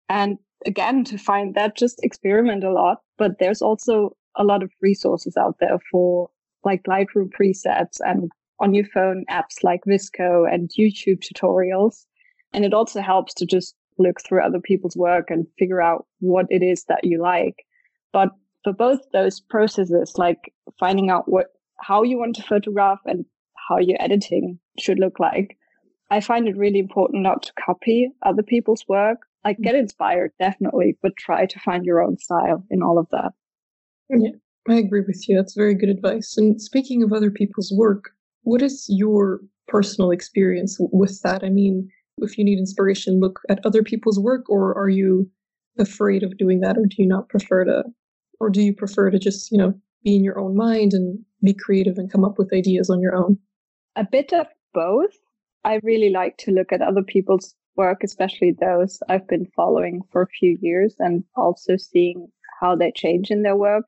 And 0.09 0.39
again, 0.65 1.03
to 1.05 1.19
find 1.19 1.53
that, 1.53 1.77
just 1.77 2.03
experiment 2.03 2.63
a 2.63 2.73
lot. 2.73 3.01
But 3.19 3.37
there's 3.39 3.61
also 3.61 4.17
a 4.35 4.43
lot 4.43 4.63
of 4.63 4.71
resources 4.81 5.37
out 5.37 5.57
there 5.59 5.77
for 5.91 6.31
like 6.63 6.81
Lightroom 6.85 7.29
presets 7.29 7.99
and 7.99 8.31
on 8.59 8.73
your 8.73 8.85
phone 8.85 9.25
apps 9.29 9.63
like 9.63 9.81
VSCO 9.87 10.51
and 10.51 10.69
YouTube 10.77 11.23
tutorials. 11.23 12.05
And 12.53 12.63
it 12.63 12.73
also 12.73 13.01
helps 13.01 13.33
to 13.35 13.45
just 13.45 13.75
look 13.97 14.21
through 14.21 14.43
other 14.43 14.59
people's 14.59 14.95
work 14.95 15.29
and 15.29 15.47
figure 15.57 15.81
out 15.81 16.05
what 16.19 16.45
it 16.49 16.63
is 16.63 16.85
that 16.85 17.03
you 17.03 17.21
like. 17.21 17.65
But 18.11 18.29
for 18.63 18.73
both 18.73 18.99
those 19.11 19.39
processes, 19.39 20.13
like 20.17 20.53
finding 20.79 21.09
out 21.09 21.29
what, 21.29 21.47
how 21.79 22.03
you 22.03 22.17
want 22.17 22.35
to 22.37 22.43
photograph 22.43 22.99
and 23.05 23.25
how 23.67 23.79
your 23.79 23.97
editing 23.99 24.59
should 24.79 24.99
look 24.99 25.19
like, 25.19 25.57
I 26.09 26.19
find 26.19 26.47
it 26.47 26.57
really 26.57 26.79
important 26.79 27.23
not 27.23 27.43
to 27.43 27.53
copy 27.65 28.09
other 28.23 28.43
people's 28.43 28.85
work. 28.87 29.19
Like 29.43 29.57
get 29.59 29.75
inspired, 29.75 30.31
definitely, 30.39 30.97
but 31.01 31.17
try 31.17 31.45
to 31.45 31.59
find 31.59 31.85
your 31.85 32.01
own 32.01 32.17
style 32.17 32.63
in 32.69 32.81
all 32.81 32.97
of 32.97 33.07
that. 33.11 33.33
Yeah, 34.09 34.31
I 34.69 34.75
agree 34.75 35.03
with 35.05 35.27
you. 35.27 35.35
That's 35.35 35.53
very 35.53 35.75
good 35.75 35.89
advice. 35.89 36.37
And 36.37 36.61
speaking 36.61 37.03
of 37.03 37.11
other 37.11 37.29
people's 37.31 37.73
work, 37.75 38.11
what 38.43 38.61
is 38.61 38.85
your 38.89 39.39
personal 39.67 40.11
experience 40.11 40.77
with 40.79 41.21
that? 41.21 41.43
I 41.43 41.49
mean, 41.49 41.89
if 42.19 42.37
you 42.37 42.45
need 42.45 42.59
inspiration, 42.59 43.19
look 43.19 43.39
at 43.49 43.65
other 43.65 43.83
people's 43.83 44.19
work, 44.19 44.49
or 44.49 44.77
are 44.77 44.89
you 44.89 45.29
afraid 45.79 46.23
of 46.23 46.37
doing 46.37 46.59
that, 46.61 46.77
or 46.77 46.85
do 46.85 46.95
you 46.99 47.07
not 47.07 47.29
prefer 47.29 47.65
to, 47.65 47.83
or 48.39 48.49
do 48.49 48.61
you 48.61 48.73
prefer 48.73 49.09
to 49.09 49.17
just, 49.17 49.51
you 49.51 49.57
know, 49.57 49.73
be 50.03 50.15
in 50.15 50.23
your 50.23 50.39
own 50.39 50.55
mind 50.55 50.93
and 50.93 51.19
be 51.41 51.53
creative 51.53 51.97
and 51.97 52.11
come 52.11 52.23
up 52.23 52.37
with 52.37 52.53
ideas 52.53 52.89
on 52.89 53.01
your 53.01 53.15
own? 53.15 53.37
A 53.95 54.05
bit 54.09 54.33
of 54.33 54.47
both. 54.73 55.13
I 55.65 55.79
really 55.83 56.09
like 56.09 56.37
to 56.39 56.51
look 56.51 56.71
at 56.71 56.81
other 56.81 57.03
people's 57.03 57.55
work, 57.75 58.03
especially 58.03 58.55
those 58.59 58.99
I've 59.09 59.27
been 59.27 59.47
following 59.55 60.01
for 60.11 60.21
a 60.21 60.27
few 60.27 60.57
years 60.61 60.95
and 60.99 61.23
also 61.35 61.77
seeing 61.77 62.27
how 62.59 62.75
they 62.75 62.91
change 62.95 63.31
in 63.31 63.43
their 63.43 63.55
work. 63.55 63.85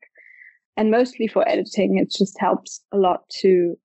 And 0.76 0.90
mostly 0.90 1.26
for 1.26 1.48
editing, 1.48 1.98
it 1.98 2.10
just 2.10 2.38
helps 2.38 2.82
a 2.92 2.96
lot 2.96 3.28
to 3.40 3.76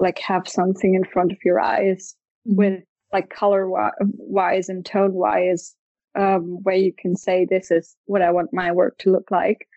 like 0.00 0.18
have 0.18 0.48
something 0.48 0.94
in 0.94 1.04
front 1.04 1.30
of 1.30 1.38
your 1.44 1.60
eyes 1.60 2.16
mm-hmm. 2.48 2.56
with 2.56 2.82
like 3.12 3.30
color 3.30 3.68
wise 4.00 4.68
and 4.68 4.84
tone 4.84 5.14
wise, 5.14 5.74
um, 6.18 6.58
where 6.62 6.76
you 6.76 6.92
can 6.96 7.16
say, 7.16 7.44
this 7.44 7.70
is 7.70 7.96
what 8.06 8.22
I 8.22 8.30
want 8.30 8.52
my 8.52 8.72
work 8.72 8.98
to 8.98 9.12
look 9.12 9.30
like. 9.30 9.68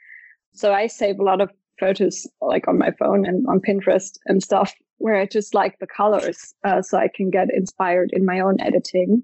So 0.53 0.74
I 0.74 0.88
save 0.88 1.20
a 1.20 1.24
lot 1.24 1.42
of 1.42 1.51
photos 1.80 2.27
like 2.42 2.68
on 2.68 2.77
my 2.77 2.92
phone 2.92 3.25
and 3.25 3.46
on 3.48 3.60
Pinterest 3.60 4.18
and 4.25 4.42
stuff 4.42 4.74
where 5.00 5.15
I 5.15 5.25
just 5.25 5.53
like 5.53 5.80
the 5.80 5.88
colors 5.88 6.53
uh, 6.63 6.82
so 6.82 6.98
I 6.98 7.10
can 7.13 7.30
get 7.30 7.53
inspired 7.53 8.12
in 8.13 8.25
my 8.25 8.39
own 8.39 8.62
editing. 8.62 9.24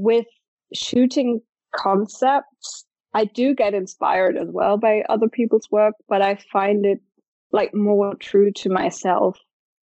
with 0.00 0.26
shooting 0.74 1.40
concepts, 1.74 2.84
I 3.12 3.24
do 3.24 3.54
get 3.54 3.74
inspired 3.74 4.36
as 4.36 4.48
well 4.50 4.76
by 4.76 5.02
other 5.08 5.28
people's 5.28 5.68
work, 5.70 5.94
but 6.08 6.22
I 6.22 6.36
find 6.52 6.86
it 6.86 7.00
like 7.52 7.74
more 7.74 8.14
true 8.14 8.52
to 8.52 8.70
myself 8.70 9.38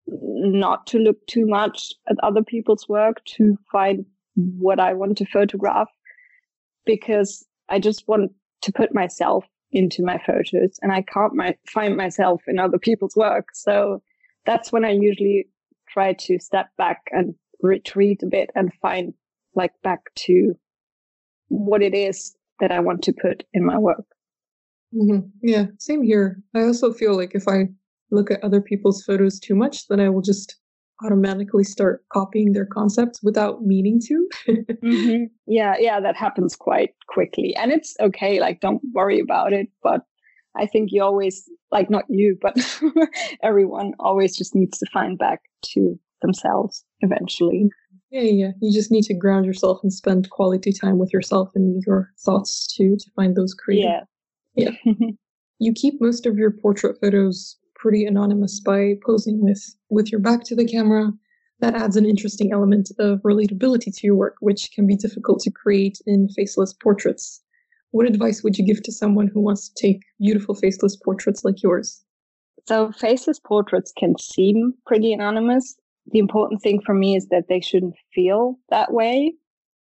not 0.07 0.87
to 0.87 0.99
look 0.99 1.25
too 1.27 1.45
much 1.45 1.93
at 2.09 2.15
other 2.23 2.43
people's 2.43 2.87
work 2.87 3.23
to 3.25 3.57
find 3.71 4.05
what 4.35 4.79
I 4.79 4.93
want 4.93 5.17
to 5.17 5.25
photograph 5.25 5.89
because 6.85 7.45
I 7.67 7.79
just 7.79 8.07
want 8.07 8.31
to 8.61 8.71
put 8.71 8.95
myself 8.95 9.43
into 9.71 10.03
my 10.03 10.17
photos 10.25 10.79
and 10.81 10.93
I 10.93 11.01
can't 11.01 11.33
my, 11.33 11.55
find 11.67 11.97
myself 11.97 12.41
in 12.47 12.57
other 12.57 12.77
people's 12.77 13.17
work. 13.17 13.49
So 13.53 14.01
that's 14.45 14.71
when 14.71 14.85
I 14.85 14.91
usually 14.91 15.49
try 15.89 16.13
to 16.13 16.39
step 16.39 16.69
back 16.77 17.01
and 17.11 17.35
retreat 17.61 18.23
a 18.23 18.27
bit 18.27 18.49
and 18.55 18.71
find 18.81 19.13
like 19.57 19.73
back 19.83 19.99
to 20.15 20.53
what 21.49 21.81
it 21.81 21.93
is 21.93 22.35
that 22.59 22.71
I 22.71 22.79
want 22.79 23.01
to 23.03 23.13
put 23.13 23.43
in 23.53 23.65
my 23.65 23.77
work. 23.77 24.05
Mm-hmm. 24.95 25.27
Yeah, 25.41 25.65
same 25.79 26.03
here. 26.03 26.41
I 26.55 26.63
also 26.63 26.93
feel 26.93 27.15
like 27.15 27.35
if 27.35 27.47
I 27.47 27.67
look 28.11 28.31
at 28.31 28.43
other 28.43 28.61
people's 28.61 29.03
photos 29.03 29.39
too 29.39 29.55
much, 29.55 29.87
then 29.87 29.99
I 29.99 30.09
will 30.09 30.21
just 30.21 30.55
automatically 31.03 31.63
start 31.63 32.03
copying 32.11 32.53
their 32.53 32.65
concepts 32.65 33.21
without 33.21 33.63
meaning 33.63 33.99
to. 34.07 34.27
mm-hmm. 34.47 35.23
Yeah, 35.49 35.75
yeah, 35.79 35.99
that 36.01 36.17
happens 36.17 36.55
quite 36.55 36.89
quickly. 37.07 37.55
And 37.55 37.71
it's 37.71 37.95
okay, 38.01 38.39
like, 38.39 38.59
don't 38.59 38.81
worry 38.93 39.19
about 39.19 39.53
it. 39.53 39.67
But 39.81 40.01
I 40.57 40.65
think 40.65 40.89
you 40.91 41.01
always, 41.03 41.49
like, 41.71 41.89
not 41.89 42.03
you, 42.09 42.37
but 42.41 42.57
everyone 43.43 43.93
always 43.99 44.35
just 44.35 44.55
needs 44.55 44.77
to 44.79 44.85
find 44.91 45.17
back 45.17 45.41
to 45.73 45.97
themselves 46.21 46.83
eventually. 47.01 47.69
Yeah, 48.09 48.21
yeah. 48.21 48.51
You 48.61 48.73
just 48.73 48.91
need 48.91 49.03
to 49.03 49.13
ground 49.13 49.45
yourself 49.45 49.79
and 49.83 49.91
spend 49.91 50.29
quality 50.29 50.71
time 50.71 50.97
with 50.97 51.11
yourself 51.11 51.49
and 51.55 51.83
your 51.85 52.11
thoughts 52.19 52.73
too 52.73 52.95
to 52.97 53.11
find 53.15 53.35
those 53.35 53.53
creative. 53.53 54.03
Yeah. 54.55 54.71
Yeah. 54.85 54.93
you 55.59 55.73
keep 55.73 55.95
most 55.99 56.25
of 56.25 56.37
your 56.37 56.51
portrait 56.51 56.97
photos 57.01 57.57
pretty 57.75 58.05
anonymous 58.05 58.59
by 58.59 58.93
posing 59.05 59.41
with 59.41 59.75
with 59.89 60.11
your 60.11 60.21
back 60.21 60.43
to 60.45 60.55
the 60.55 60.65
camera. 60.65 61.11
That 61.59 61.75
adds 61.75 61.97
an 61.97 62.05
interesting 62.05 62.51
element 62.53 62.91
of 62.99 63.19
relatability 63.21 63.95
to 63.95 64.07
your 64.07 64.15
work, 64.15 64.35
which 64.41 64.69
can 64.73 64.85
be 64.85 64.95
difficult 64.95 65.39
to 65.41 65.51
create 65.51 65.99
in 66.05 66.29
faceless 66.29 66.73
portraits. 66.73 67.41
What 67.91 68.07
advice 68.07 68.43
would 68.43 68.57
you 68.57 68.65
give 68.65 68.83
to 68.83 68.91
someone 68.91 69.27
who 69.27 69.41
wants 69.41 69.69
to 69.69 69.81
take 69.81 70.03
beautiful 70.19 70.53
faceless 70.53 70.95
portraits 70.95 71.43
like 71.43 71.63
yours? 71.63 72.03
So, 72.67 72.91
faceless 72.91 73.39
portraits 73.39 73.91
can 73.97 74.17
seem 74.19 74.73
pretty 74.85 75.13
anonymous, 75.13 75.75
the 76.11 76.19
important 76.19 76.61
thing 76.61 76.81
for 76.85 76.93
me 76.93 77.15
is 77.15 77.27
that 77.27 77.47
they 77.49 77.61
shouldn't 77.61 77.95
feel 78.13 78.55
that 78.69 78.93
way. 78.93 79.33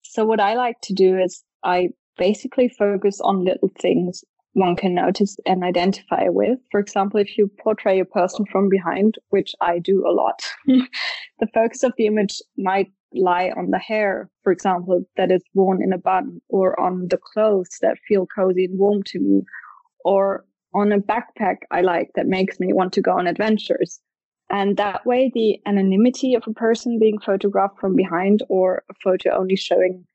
So 0.02 0.24
what 0.24 0.40
I 0.40 0.54
like 0.54 0.80
to 0.82 0.94
do 0.94 1.18
is 1.18 1.42
I 1.62 1.90
basically 2.16 2.68
focus 2.68 3.20
on 3.20 3.44
little 3.44 3.70
things 3.80 4.24
one 4.56 4.74
can 4.74 4.94
notice 4.94 5.36
and 5.44 5.62
identify 5.62 6.28
with. 6.28 6.58
For 6.70 6.80
example, 6.80 7.20
if 7.20 7.36
you 7.36 7.50
portray 7.62 8.00
a 8.00 8.06
person 8.06 8.46
from 8.50 8.70
behind, 8.70 9.16
which 9.28 9.54
I 9.60 9.78
do 9.78 10.06
a 10.06 10.12
lot, 10.12 10.42
the 10.66 11.46
focus 11.52 11.82
of 11.82 11.92
the 11.98 12.06
image 12.06 12.40
might 12.56 12.90
lie 13.14 13.52
on 13.54 13.70
the 13.70 13.78
hair, 13.78 14.30
for 14.42 14.52
example, 14.52 15.04
that 15.18 15.30
is 15.30 15.42
worn 15.52 15.82
in 15.82 15.92
a 15.92 15.98
bun, 15.98 16.40
or 16.48 16.78
on 16.80 17.08
the 17.08 17.18
clothes 17.18 17.76
that 17.82 17.98
feel 18.08 18.26
cozy 18.26 18.64
and 18.64 18.78
warm 18.78 19.02
to 19.04 19.20
me, 19.20 19.42
or 20.06 20.46
on 20.74 20.90
a 20.90 20.98
backpack 20.98 21.56
I 21.70 21.82
like 21.82 22.10
that 22.14 22.26
makes 22.26 22.58
me 22.58 22.72
want 22.72 22.94
to 22.94 23.02
go 23.02 23.12
on 23.12 23.26
adventures. 23.26 24.00
And 24.48 24.76
that 24.76 25.04
way, 25.04 25.30
the 25.34 25.60
anonymity 25.66 26.34
of 26.34 26.44
a 26.46 26.52
person 26.52 26.98
being 26.98 27.18
photographed 27.18 27.80
from 27.80 27.96
behind 27.96 28.42
or 28.48 28.84
a 28.88 28.94
photo 29.02 29.36
only 29.36 29.56
showing 29.56 30.06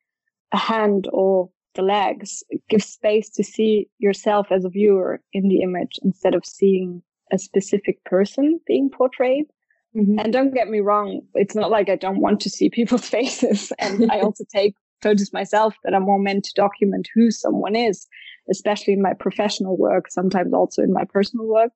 a 0.54 0.58
hand 0.58 1.08
or 1.12 1.50
the 1.76 1.82
legs 1.82 2.44
gives 2.70 2.86
space 2.86 3.30
to 3.30 3.44
see 3.44 3.90
yourself 3.98 4.48
as 4.52 4.66
a 4.66 4.70
viewer 4.70 5.22
in 5.34 5.48
the 5.48 5.62
image 5.62 6.00
instead 6.04 6.36
of 6.36 6.46
seeing 6.46 7.02
a 7.32 7.38
specific 7.38 8.04
person 8.04 8.60
being 8.68 8.90
portrayed. 8.90 9.46
Mm-hmm. 9.96 10.20
And 10.20 10.34
don't 10.34 10.54
get 10.54 10.70
me 10.70 10.80
wrong, 10.80 11.22
it's 11.34 11.56
not 11.56 11.70
like 11.70 11.90
I 11.90 11.96
don't 11.96 12.22
want 12.22 12.40
to 12.42 12.50
see 12.50 12.70
people's 12.80 13.08
faces. 13.08 13.72
And 13.80 14.12
I 14.12 14.20
also 14.22 14.44
take 14.54 14.76
photos 15.02 15.34
myself 15.34 15.76
that 15.84 15.94
are 15.94 16.00
more 16.00 16.20
meant 16.20 16.46
to 16.46 16.54
document 16.54 17.10
who 17.14 17.32
someone 17.32 17.76
is, 17.76 18.08
especially 18.50 18.94
in 18.94 19.02
my 19.02 19.14
professional 19.14 19.78
work, 19.78 20.10
sometimes 20.10 20.54
also 20.54 20.82
in 20.82 20.94
my 20.94 21.04
personal 21.06 21.48
work. 21.48 21.72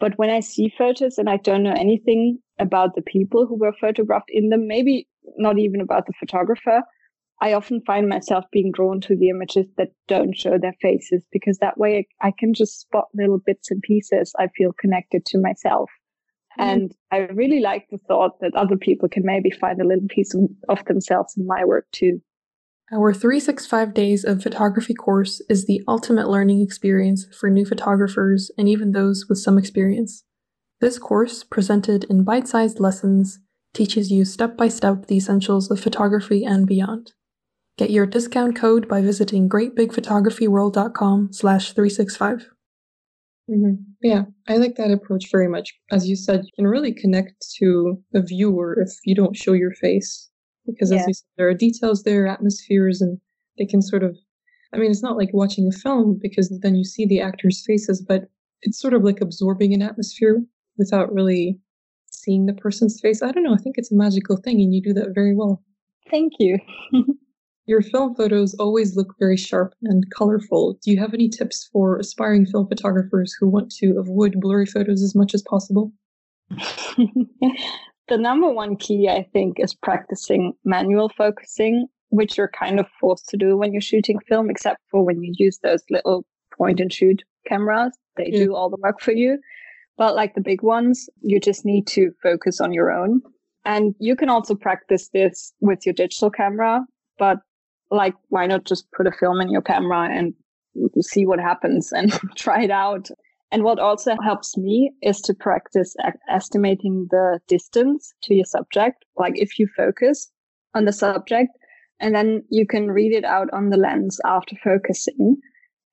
But 0.00 0.18
when 0.18 0.30
I 0.30 0.40
see 0.40 0.72
photos 0.76 1.18
and 1.18 1.28
I 1.28 1.36
don't 1.36 1.62
know 1.62 1.74
anything 1.76 2.38
about 2.58 2.94
the 2.94 3.02
people 3.02 3.46
who 3.46 3.56
were 3.56 3.74
photographed 3.78 4.30
in 4.30 4.48
them, 4.48 4.66
maybe 4.66 5.06
not 5.36 5.58
even 5.58 5.80
about 5.80 6.06
the 6.06 6.14
photographer, 6.18 6.82
I 7.42 7.52
often 7.52 7.82
find 7.86 8.08
myself 8.08 8.44
being 8.52 8.72
drawn 8.72 9.00
to 9.02 9.16
the 9.16 9.28
images 9.28 9.66
that 9.76 9.92
don't 10.08 10.36
show 10.36 10.58
their 10.58 10.74
faces 10.80 11.24
because 11.30 11.58
that 11.58 11.78
way 11.78 12.06
I 12.20 12.32
can 12.38 12.52
just 12.54 12.80
spot 12.80 13.06
little 13.14 13.38
bits 13.38 13.70
and 13.70 13.80
pieces. 13.82 14.32
I 14.38 14.48
feel 14.48 14.72
connected 14.72 15.24
to 15.26 15.38
myself. 15.38 15.90
Mm. 16.58 16.64
And 16.64 16.92
I 17.10 17.18
really 17.32 17.60
like 17.60 17.86
the 17.90 17.98
thought 17.98 18.40
that 18.40 18.54
other 18.54 18.76
people 18.76 19.08
can 19.08 19.24
maybe 19.24 19.50
find 19.50 19.80
a 19.80 19.86
little 19.86 20.08
piece 20.08 20.34
of 20.68 20.84
themselves 20.84 21.34
in 21.36 21.46
my 21.46 21.64
work 21.64 21.86
too. 21.92 22.20
Our 22.92 23.14
365 23.14 23.94
Days 23.94 24.24
of 24.24 24.42
Photography 24.42 24.94
course 24.94 25.40
is 25.48 25.64
the 25.64 25.80
ultimate 25.86 26.28
learning 26.28 26.60
experience 26.60 27.24
for 27.38 27.48
new 27.48 27.64
photographers 27.64 28.50
and 28.58 28.68
even 28.68 28.90
those 28.90 29.26
with 29.28 29.38
some 29.38 29.58
experience. 29.58 30.24
This 30.80 30.98
course, 30.98 31.44
presented 31.44 32.02
in 32.04 32.24
bite 32.24 32.48
sized 32.48 32.80
lessons, 32.80 33.38
teaches 33.74 34.10
you 34.10 34.24
step 34.24 34.56
by 34.56 34.66
step 34.66 35.06
the 35.06 35.16
essentials 35.16 35.70
of 35.70 35.78
photography 35.78 36.44
and 36.44 36.66
beyond. 36.66 37.12
Get 37.78 37.90
your 37.90 38.06
discount 38.06 38.56
code 38.56 38.88
by 38.88 39.02
visiting 39.02 39.48
greatbigphotographyworld.com 39.48 41.32
slash 41.32 41.72
365. 41.72 42.48
Mm-hmm. 43.48 43.74
Yeah, 44.02 44.24
I 44.48 44.56
like 44.56 44.74
that 44.76 44.90
approach 44.90 45.30
very 45.30 45.48
much. 45.48 45.72
As 45.92 46.08
you 46.08 46.16
said, 46.16 46.40
you 46.44 46.50
can 46.56 46.66
really 46.66 46.92
connect 46.92 47.34
to 47.58 48.02
a 48.14 48.22
viewer 48.22 48.76
if 48.80 48.90
you 49.04 49.14
don't 49.14 49.36
show 49.36 49.52
your 49.52 49.74
face. 49.74 50.29
Because 50.70 50.90
yeah. 50.90 50.98
as 50.98 51.06
you 51.06 51.14
said, 51.14 51.26
there 51.36 51.48
are 51.48 51.54
details 51.54 52.02
there, 52.02 52.26
atmospheres, 52.26 53.00
and 53.00 53.18
they 53.58 53.66
can 53.66 53.82
sort 53.82 54.02
of, 54.02 54.16
I 54.72 54.78
mean, 54.78 54.90
it's 54.90 55.02
not 55.02 55.16
like 55.16 55.30
watching 55.32 55.68
a 55.68 55.76
film 55.76 56.18
because 56.20 56.50
then 56.62 56.74
you 56.74 56.84
see 56.84 57.06
the 57.06 57.20
actors' 57.20 57.62
faces, 57.66 58.00
but 58.00 58.28
it's 58.62 58.80
sort 58.80 58.94
of 58.94 59.02
like 59.02 59.20
absorbing 59.20 59.74
an 59.74 59.82
atmosphere 59.82 60.42
without 60.78 61.12
really 61.12 61.58
seeing 62.06 62.46
the 62.46 62.52
person's 62.52 63.00
face. 63.00 63.22
I 63.22 63.32
don't 63.32 63.42
know. 63.42 63.54
I 63.54 63.58
think 63.58 63.76
it's 63.78 63.92
a 63.92 63.96
magical 63.96 64.36
thing, 64.36 64.60
and 64.60 64.74
you 64.74 64.82
do 64.82 64.92
that 64.94 65.14
very 65.14 65.34
well. 65.34 65.62
Thank 66.10 66.34
you. 66.38 66.58
Your 67.66 67.82
film 67.82 68.16
photos 68.16 68.54
always 68.54 68.96
look 68.96 69.14
very 69.18 69.36
sharp 69.36 69.74
and 69.84 70.04
colorful. 70.10 70.76
Do 70.82 70.90
you 70.90 70.98
have 70.98 71.14
any 71.14 71.28
tips 71.28 71.68
for 71.72 71.98
aspiring 71.98 72.44
film 72.46 72.66
photographers 72.66 73.36
who 73.38 73.48
want 73.48 73.70
to 73.76 73.96
avoid 73.96 74.40
blurry 74.40 74.66
photos 74.66 75.02
as 75.02 75.14
much 75.14 75.34
as 75.34 75.42
possible? 75.42 75.92
the 78.10 78.18
number 78.18 78.50
one 78.50 78.76
key, 78.76 79.08
I 79.08 79.26
think, 79.32 79.58
is 79.58 79.72
practicing 79.72 80.52
manual 80.64 81.08
focusing, 81.16 81.86
which 82.10 82.36
you're 82.36 82.48
kind 82.48 82.78
of 82.78 82.86
forced 83.00 83.28
to 83.28 83.36
do 83.36 83.56
when 83.56 83.72
you're 83.72 83.80
shooting 83.80 84.18
film, 84.28 84.50
except 84.50 84.80
for 84.90 85.02
when 85.02 85.22
you 85.22 85.32
use 85.38 85.58
those 85.62 85.82
little 85.88 86.26
point 86.58 86.80
and 86.80 86.92
shoot 86.92 87.22
cameras. 87.46 87.96
They 88.16 88.30
yeah. 88.30 88.44
do 88.44 88.54
all 88.54 88.68
the 88.68 88.76
work 88.82 89.00
for 89.00 89.12
you. 89.12 89.38
But 89.96 90.16
like 90.16 90.34
the 90.34 90.40
big 90.40 90.62
ones, 90.62 91.08
you 91.22 91.40
just 91.40 91.64
need 91.64 91.86
to 91.88 92.10
focus 92.22 92.60
on 92.60 92.72
your 92.72 92.90
own. 92.90 93.22
And 93.64 93.94
you 94.00 94.16
can 94.16 94.28
also 94.28 94.54
practice 94.54 95.08
this 95.12 95.52
with 95.60 95.86
your 95.86 95.92
digital 95.92 96.30
camera, 96.30 96.84
but 97.18 97.38
like 97.90 98.14
why 98.28 98.46
not 98.46 98.64
just 98.64 98.90
put 98.92 99.06
a 99.06 99.12
film 99.12 99.40
in 99.40 99.50
your 99.50 99.62
camera 99.62 100.08
and 100.10 100.34
see 101.00 101.26
what 101.26 101.38
happens 101.38 101.92
and 101.92 102.12
try 102.36 102.62
it 102.62 102.70
out 102.70 103.10
and 103.52 103.64
what 103.64 103.78
also 103.78 104.16
helps 104.22 104.56
me 104.56 104.92
is 105.02 105.20
to 105.22 105.34
practice 105.34 105.94
estimating 106.28 107.08
the 107.10 107.40
distance 107.48 108.12
to 108.22 108.34
your 108.34 108.44
subject 108.44 109.04
like 109.16 109.32
if 109.36 109.58
you 109.58 109.66
focus 109.76 110.30
on 110.74 110.84
the 110.84 110.92
subject 110.92 111.50
and 111.98 112.14
then 112.14 112.42
you 112.50 112.66
can 112.66 112.90
read 112.90 113.12
it 113.12 113.24
out 113.24 113.48
on 113.52 113.70
the 113.70 113.76
lens 113.76 114.20
after 114.24 114.56
focusing 114.62 115.36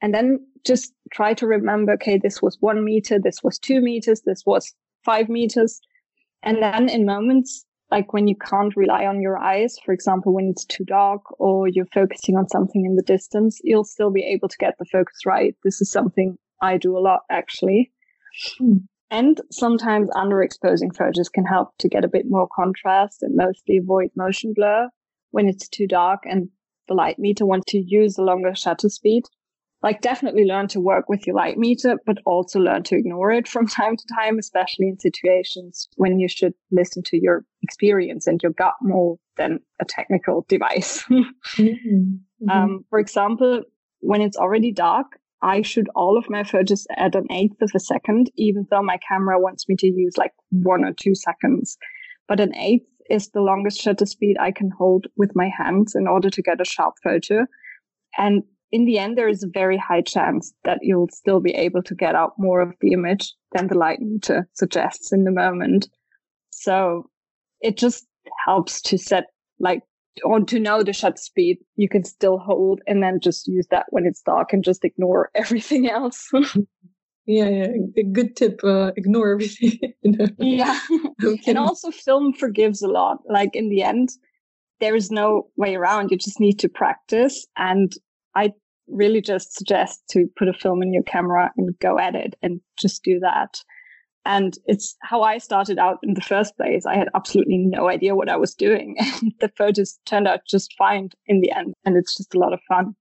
and 0.02 0.14
then 0.14 0.40
just 0.66 0.94
try 1.12 1.34
to 1.34 1.48
remember 1.48 1.94
okay 1.94 2.18
this 2.18 2.42
was 2.42 2.58
one 2.60 2.84
meter 2.84 3.20
this 3.20 3.44
was 3.44 3.58
two 3.58 3.82
meters 3.82 4.22
this 4.26 4.44
was 4.46 4.74
five 5.04 5.30
meters 5.30 5.80
and 6.44 6.62
then 6.62 6.90
in 6.90 7.06
moments 7.06 7.66
like 7.90 8.14
when 8.14 8.28
you 8.28 8.36
can't 8.36 8.76
rely 8.76 9.06
on 9.06 9.22
your 9.22 9.38
eyes, 9.38 9.78
for 9.86 9.94
example, 9.94 10.34
when 10.34 10.50
it's 10.50 10.66
too 10.66 10.84
dark 10.84 11.22
or 11.40 11.68
you're 11.70 11.86
focusing 11.94 12.36
on 12.36 12.50
something 12.50 12.86
in 12.86 12.96
the 12.98 13.02
distance, 13.02 13.62
you'll 13.64 13.86
still 13.86 14.12
be 14.12 14.24
able 14.24 14.50
to 14.50 14.58
get 14.58 14.74
the 14.78 14.86
focus 14.86 15.26
right. 15.26 15.56
This 15.64 15.80
is 15.80 15.90
something 15.90 16.38
I 16.62 16.78
do 16.78 16.98
a 16.98 17.00
lot 17.00 17.22
actually. 17.30 17.92
Mm. 18.62 18.88
And 19.10 19.40
sometimes 19.52 20.10
underexposing 20.12 20.96
photos 20.96 21.30
can 21.30 21.46
help 21.46 21.70
to 21.80 21.88
get 21.88 22.04
a 22.04 22.10
bit 22.10 22.26
more 22.28 22.48
contrast 22.54 23.24
and 23.24 23.36
mostly 23.36 23.78
avoid 23.78 24.10
motion 24.16 24.54
blur 24.54 24.90
when 25.32 25.48
it's 25.48 25.70
too 25.70 25.88
dark 25.88 26.24
and 26.26 26.50
the 26.88 26.94
light 26.94 27.18
meter 27.18 27.46
wants 27.46 27.72
to 27.72 27.80
use 27.80 28.18
a 28.18 28.24
longer 28.24 28.54
shutter 28.54 28.90
speed 28.90 29.24
like 29.84 30.02
definitely 30.02 30.44
learn 30.46 30.68
to 30.70 30.80
work 30.80 31.08
with 31.08 31.28
your 31.28 31.36
light 31.36 31.58
meter, 31.58 31.98
but 32.06 32.18
also 32.26 32.60
learn 32.60 32.84
to 32.84 32.96
ignore 32.96 33.32
it 33.32 33.48
from 33.54 33.68
time 33.68 33.96
to 33.96 34.04
time, 34.16 34.40
especially 34.40 34.88
in 34.90 35.00
situations 35.00 35.88
when 35.96 36.20
you 36.20 36.28
should 36.28 36.54
listen 36.72 37.04
to 37.04 37.18
your 37.22 37.46
experience 37.62 38.28
and 38.28 38.42
your 38.42 38.52
gut 38.52 38.74
more 38.82 39.18
than 39.38 39.60
a 39.80 39.86
technical 39.86 40.46
device. 40.50 41.04
mm-hmm. 41.04 41.62
Mm-hmm. 41.62 42.50
Um, 42.50 42.86
for 42.90 43.00
example, 43.00 43.64
when 44.00 44.22
it's 44.22 44.38
already 44.38 44.72
dark, 44.72 45.20
I 45.42 45.62
shoot 45.62 45.88
all 45.96 46.18
of 46.18 46.30
my 46.30 46.44
photos 46.44 46.88
at 46.98 47.16
an 47.16 47.28
eighth 47.32 47.62
of 47.62 47.72
a 47.76 47.80
second, 47.80 48.32
even 48.36 48.66
though 48.70 48.82
my 48.82 48.98
camera 49.08 49.40
wants 49.40 49.68
me 49.70 49.76
to 49.78 49.88
use 49.88 50.18
like 50.18 50.34
one 50.50 50.84
or 50.84 50.94
two 50.94 51.16
seconds. 51.16 51.78
But 52.28 52.40
an 52.40 52.56
eighth 52.56 52.88
is 53.10 53.30
the 53.30 53.42
longest 53.42 53.80
shutter 53.80 54.06
speed 54.06 54.38
I 54.40 54.52
can 54.52 54.72
hold 54.78 55.08
with 55.16 55.36
my 55.36 55.50
hands 55.56 55.96
in 55.96 56.08
order 56.08 56.30
to 56.30 56.42
get 56.42 56.62
a 56.62 56.66
sharp 56.66 56.96
photo. 57.04 57.46
And 58.18 58.44
in 58.72 58.86
the 58.86 58.98
end, 58.98 59.18
there 59.18 59.30
is 59.30 59.44
a 59.44 59.50
very 59.54 59.78
high 59.78 60.02
chance 60.02 60.54
that 60.66 60.80
you'll 60.82 61.10
still 61.12 61.40
be 61.40 61.52
able 61.52 61.84
to 61.84 61.96
get 61.96 62.16
out 62.16 62.34
more 62.38 62.60
of 62.60 62.74
the 62.82 62.92
image 62.92 63.34
than 63.54 63.68
the 63.68 63.78
light 63.78 64.00
meter 64.02 64.50
suggests 64.54 65.14
in 65.14 65.24
the 65.24 65.32
moment. 65.32 65.88
So 66.50 67.10
it 67.62 67.78
just 67.78 68.06
helps 68.46 68.82
to 68.82 68.98
set 68.98 69.26
like 69.60 69.82
or 70.24 70.40
to 70.42 70.60
know 70.60 70.84
the 70.84 70.94
shutter 70.94 71.18
speed 71.18 71.58
you 71.76 71.90
can 71.90 72.04
still 72.04 72.38
hold 72.38 72.82
and 72.88 73.02
then 73.04 73.20
just 73.20 73.48
use 73.48 73.68
that 73.72 73.86
when 73.90 74.06
it's 74.06 74.22
dark 74.22 74.54
and 74.54 74.64
just 74.64 74.84
ignore 74.84 75.30
everything 75.36 75.90
else. 75.90 76.30
yeah, 77.26 77.50
yeah, 77.50 77.68
a 77.98 78.04
good 78.04 78.36
tip. 78.36 78.60
Uh, 78.64 78.92
ignore 78.96 79.32
everything. 79.32 79.80
Yeah, 80.38 80.80
and 81.46 81.58
also 81.58 81.92
film 81.92 82.32
forgives 82.32 82.82
a 82.82 82.88
lot. 82.88 83.18
Like 83.28 83.56
in 83.56 83.68
the 83.68 83.84
end, 83.84 84.10
there 84.80 84.96
is 84.96 85.12
no 85.12 85.50
way 85.58 85.76
around. 85.76 86.12
You 86.12 86.18
just 86.18 86.40
need 86.40 86.60
to 86.60 86.70
practice 86.70 87.46
and 87.58 87.94
I 88.36 88.54
really 88.88 89.22
just 89.22 89.54
suggest 89.54 90.02
to 90.12 90.28
put 90.38 90.48
a 90.48 90.54
film 90.54 90.82
in 90.82 90.94
your 90.94 91.04
camera 91.04 91.52
and 91.58 91.78
go 91.80 92.00
at 92.00 92.16
it 92.16 92.36
and 92.42 92.62
just 92.80 93.04
do 93.04 93.20
that. 93.20 93.60
And 94.28 94.58
it's 94.66 94.98
how 95.02 95.24
I 95.24 95.38
started 95.38 95.80
out 95.80 96.00
in 96.04 96.14
the 96.14 96.22
first 96.22 96.58
place. 96.58 96.86
I 96.86 96.98
had 96.98 97.08
absolutely 97.16 97.58
no 97.58 97.88
idea 97.88 98.14
what 98.14 98.30
I 98.30 98.36
was 98.36 98.54
doing. 98.54 98.98
And 99.22 99.32
the 99.40 99.50
photos 99.58 99.98
turned 100.06 100.28
out 100.28 100.42
just 100.46 100.76
fine 100.78 101.10
in 101.28 101.40
the 101.40 101.52
end. 101.52 101.74
And 101.86 101.96
it's 101.96 102.16
just 102.16 102.36
a 102.36 102.40
lot 102.40 102.54
of 102.54 102.60
fun. 102.68 102.94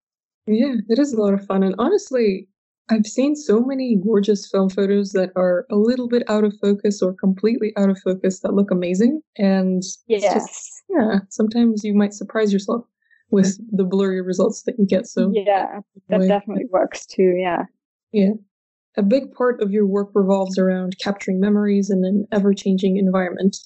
Yeah, 0.47 0.75
it 0.89 1.01
is 1.01 1.13
a 1.13 1.21
lot 1.21 1.35
of 1.35 1.45
fun. 1.45 1.65
And 1.65 1.75
honestly, 1.79 2.47
I've 2.89 3.07
seen 3.07 3.35
so 3.35 3.61
many 3.61 3.97
gorgeous 3.97 4.49
film 4.49 4.71
photos 4.71 5.11
that 5.13 5.31
are 5.35 5.67
a 5.69 5.75
little 5.75 6.09
bit 6.09 6.23
out 6.29 6.45
of 6.45 6.55
focus 6.63 7.03
or 7.03 7.13
completely 7.13 7.73
out 7.77 7.91
of 7.91 7.99
focus 7.99 8.41
that 8.41 8.55
look 8.55 8.71
amazing. 8.71 9.21
And 9.37 9.83
yes. 10.07 10.33
Just, 10.33 10.85
yeah, 10.89 11.19
sometimes 11.29 11.83
you 11.83 11.95
might 11.95 12.15
surprise 12.15 12.53
yourself 12.53 12.85
with 13.31 13.59
the 13.77 13.85
blurry 13.85 14.23
results 14.23 14.63
that 14.63 14.79
you 14.79 14.87
get. 14.87 15.09
So 15.09 15.33
yeah, 15.35 15.81
that 16.09 16.21
definitely 16.21 16.67
works 16.71 17.05
too. 17.05 17.35
Yeah. 17.37 17.65
Yeah. 18.13 18.35
A 18.97 19.03
big 19.03 19.33
part 19.33 19.63
of 19.63 19.71
your 19.71 19.87
work 19.87 20.11
revolves 20.15 20.59
around 20.59 20.97
capturing 20.99 21.39
memories 21.39 21.91
in 21.91 22.05
an 22.05 22.27
ever 22.33 22.55
changing 22.55 22.97
environment. 22.97 23.57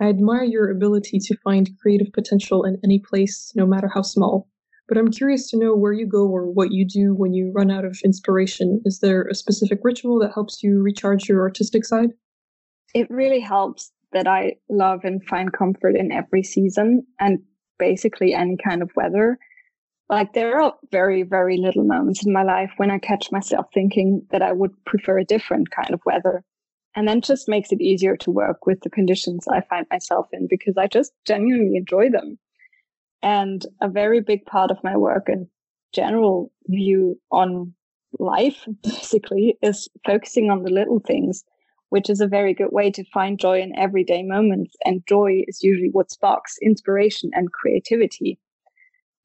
I 0.00 0.08
admire 0.08 0.44
your 0.44 0.70
ability 0.70 1.18
to 1.20 1.36
find 1.38 1.70
creative 1.80 2.12
potential 2.12 2.64
in 2.64 2.78
any 2.84 2.98
place, 2.98 3.52
no 3.56 3.66
matter 3.66 3.88
how 3.88 4.02
small. 4.02 4.48
But 4.88 4.98
I'm 4.98 5.10
curious 5.10 5.50
to 5.50 5.58
know 5.58 5.74
where 5.74 5.94
you 5.94 6.06
go 6.06 6.28
or 6.28 6.50
what 6.50 6.72
you 6.72 6.86
do 6.86 7.14
when 7.14 7.32
you 7.32 7.50
run 7.54 7.70
out 7.70 7.84
of 7.84 7.98
inspiration. 8.04 8.82
Is 8.84 9.00
there 9.00 9.22
a 9.22 9.34
specific 9.34 9.80
ritual 9.82 10.18
that 10.20 10.34
helps 10.34 10.62
you 10.62 10.82
recharge 10.82 11.28
your 11.28 11.40
artistic 11.40 11.84
side? 11.84 12.10
It 12.94 13.10
really 13.10 13.40
helps 13.40 13.92
that 14.12 14.28
I 14.28 14.56
love 14.68 15.00
and 15.04 15.24
find 15.24 15.52
comfort 15.52 15.96
in 15.96 16.12
every 16.12 16.42
season. 16.42 17.06
And 17.18 17.40
basically 17.78 18.34
any 18.34 18.56
kind 18.56 18.82
of 18.82 18.90
weather. 18.96 19.38
Like 20.08 20.34
there 20.34 20.60
are 20.60 20.74
very, 20.92 21.22
very 21.22 21.56
little 21.56 21.84
moments 21.84 22.24
in 22.24 22.32
my 22.32 22.44
life 22.44 22.70
when 22.76 22.90
I 22.90 22.98
catch 22.98 23.32
myself 23.32 23.66
thinking 23.74 24.24
that 24.30 24.42
I 24.42 24.52
would 24.52 24.72
prefer 24.84 25.18
a 25.18 25.24
different 25.24 25.70
kind 25.70 25.92
of 25.92 26.00
weather. 26.06 26.44
And 26.94 27.06
then 27.06 27.20
just 27.20 27.48
makes 27.48 27.72
it 27.72 27.80
easier 27.80 28.16
to 28.18 28.30
work 28.30 28.66
with 28.66 28.80
the 28.80 28.90
conditions 28.90 29.46
I 29.48 29.60
find 29.60 29.86
myself 29.90 30.28
in 30.32 30.46
because 30.48 30.78
I 30.78 30.86
just 30.86 31.12
genuinely 31.26 31.76
enjoy 31.76 32.08
them. 32.10 32.38
And 33.22 33.66
a 33.82 33.88
very 33.88 34.20
big 34.20 34.46
part 34.46 34.70
of 34.70 34.82
my 34.82 34.96
work 34.96 35.28
and 35.28 35.48
general 35.92 36.52
view 36.68 37.20
on 37.30 37.74
life 38.18 38.66
basically 38.82 39.58
is 39.60 39.88
focusing 40.06 40.50
on 40.50 40.62
the 40.62 40.70
little 40.70 41.00
things 41.00 41.44
which 41.88 42.10
is 42.10 42.20
a 42.20 42.26
very 42.26 42.52
good 42.52 42.70
way 42.72 42.90
to 42.90 43.04
find 43.04 43.38
joy 43.38 43.60
in 43.60 43.76
everyday 43.78 44.22
moments. 44.22 44.76
And 44.84 45.06
joy 45.06 45.42
is 45.46 45.62
usually 45.62 45.90
what 45.90 46.10
sparks 46.10 46.56
inspiration 46.60 47.30
and 47.32 47.52
creativity. 47.52 48.38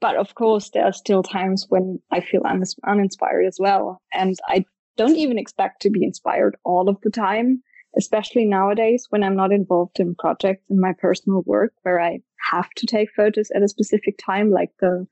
But 0.01 0.15
of 0.17 0.35
course, 0.35 0.71
there 0.71 0.85
are 0.85 0.93
still 0.93 1.23
times 1.23 1.67
when 1.69 1.99
I 2.11 2.19
feel 2.19 2.41
un- 2.43 2.63
uninspired 2.85 3.45
as 3.45 3.57
well. 3.59 4.01
And 4.11 4.35
I 4.47 4.65
don't 4.97 5.15
even 5.15 5.37
expect 5.37 5.81
to 5.83 5.89
be 5.89 6.03
inspired 6.03 6.57
all 6.65 6.89
of 6.89 6.97
the 7.03 7.11
time, 7.11 7.61
especially 7.97 8.45
nowadays 8.45 9.05
when 9.09 9.23
I'm 9.23 9.35
not 9.35 9.53
involved 9.53 9.99
in 9.99 10.15
projects 10.15 10.65
in 10.69 10.79
my 10.81 10.93
personal 10.99 11.43
work 11.45 11.73
where 11.83 12.01
I 12.01 12.19
have 12.49 12.69
to 12.77 12.87
take 12.87 13.09
photos 13.15 13.51
at 13.55 13.61
a 13.61 13.67
specific 13.67 14.17
time, 14.17 14.49
like 14.51 14.71
the 14.79 15.07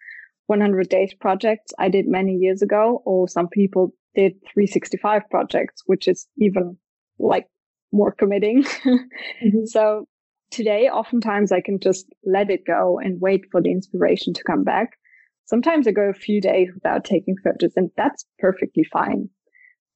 100 0.48 0.90
days 0.90 1.14
projects 1.14 1.72
I 1.78 1.90
did 1.90 2.08
many 2.08 2.34
years 2.34 2.64
ago, 2.64 3.04
or 3.06 3.28
some 3.28 3.48
people 3.48 3.94
did 4.16 4.34
365 4.54 5.22
projects, 5.30 5.84
which 5.86 6.08
is 6.08 6.28
even 6.38 6.78
like 7.20 7.48
more 7.92 8.12
committing. 8.12 8.64
mm-hmm. 8.86 9.66
So 9.66 10.08
today, 10.52 10.90
oftentimes 10.90 11.52
I 11.52 11.62
can 11.62 11.80
just 11.80 12.06
let 12.26 12.50
it 12.50 12.66
go 12.66 13.00
and 13.00 13.22
wait 13.22 13.46
for 13.52 13.62
the 13.62 13.72
inspiration 13.72 14.34
to 14.34 14.44
come 14.44 14.64
back. 14.64 14.98
Sometimes 15.46 15.88
I 15.88 15.92
go 15.92 16.10
a 16.10 16.14
few 16.14 16.42
days 16.42 16.70
without 16.74 17.04
taking 17.04 17.36
photos 17.44 17.74
and 17.76 17.90
that's 17.98 18.26
perfectly 18.40 18.84
fine. 18.84 19.30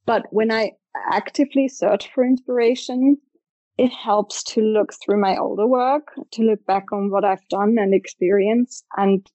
But 0.05 0.23
when 0.31 0.51
I 0.51 0.71
actively 1.11 1.67
search 1.67 2.11
for 2.13 2.25
inspiration, 2.25 3.17
it 3.77 3.91
helps 3.91 4.43
to 4.43 4.61
look 4.61 4.93
through 4.93 5.19
my 5.19 5.37
older 5.37 5.67
work, 5.67 6.07
to 6.31 6.43
look 6.43 6.65
back 6.65 6.91
on 6.91 7.09
what 7.09 7.25
I've 7.25 7.47
done 7.49 7.77
and 7.79 7.93
experienced 7.93 8.85
and 8.97 9.25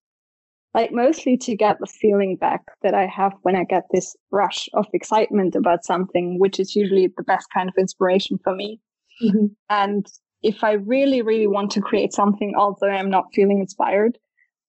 like 0.75 0.93
mostly 0.93 1.37
to 1.39 1.57
get 1.57 1.79
the 1.81 1.87
feeling 1.87 2.37
back 2.37 2.61
that 2.83 2.95
I 2.95 3.07
have 3.07 3.33
when 3.43 3.57
I 3.57 3.65
get 3.65 3.85
this 3.91 4.15
rush 4.31 4.69
of 4.75 4.87
excitement 4.93 5.57
about 5.57 5.85
something, 5.85 6.39
which 6.39 6.61
is 6.61 6.77
usually 6.77 7.09
the 7.17 7.23
best 7.23 7.47
kind 7.53 7.69
of 7.69 7.75
inspiration 7.79 8.39
for 8.45 8.55
me. 8.55 8.81
Mm-hmm. 9.23 9.47
And 9.71 10.07
if 10.43 10.63
I 10.63 10.73
really, 10.73 11.23
really 11.23 11.47
want 11.47 11.73
to 11.73 11.81
create 11.81 12.13
something, 12.13 12.55
although 12.57 12.89
I'm 12.89 13.11
not 13.11 13.35
feeling 13.35 13.61
inspired, 13.61 14.19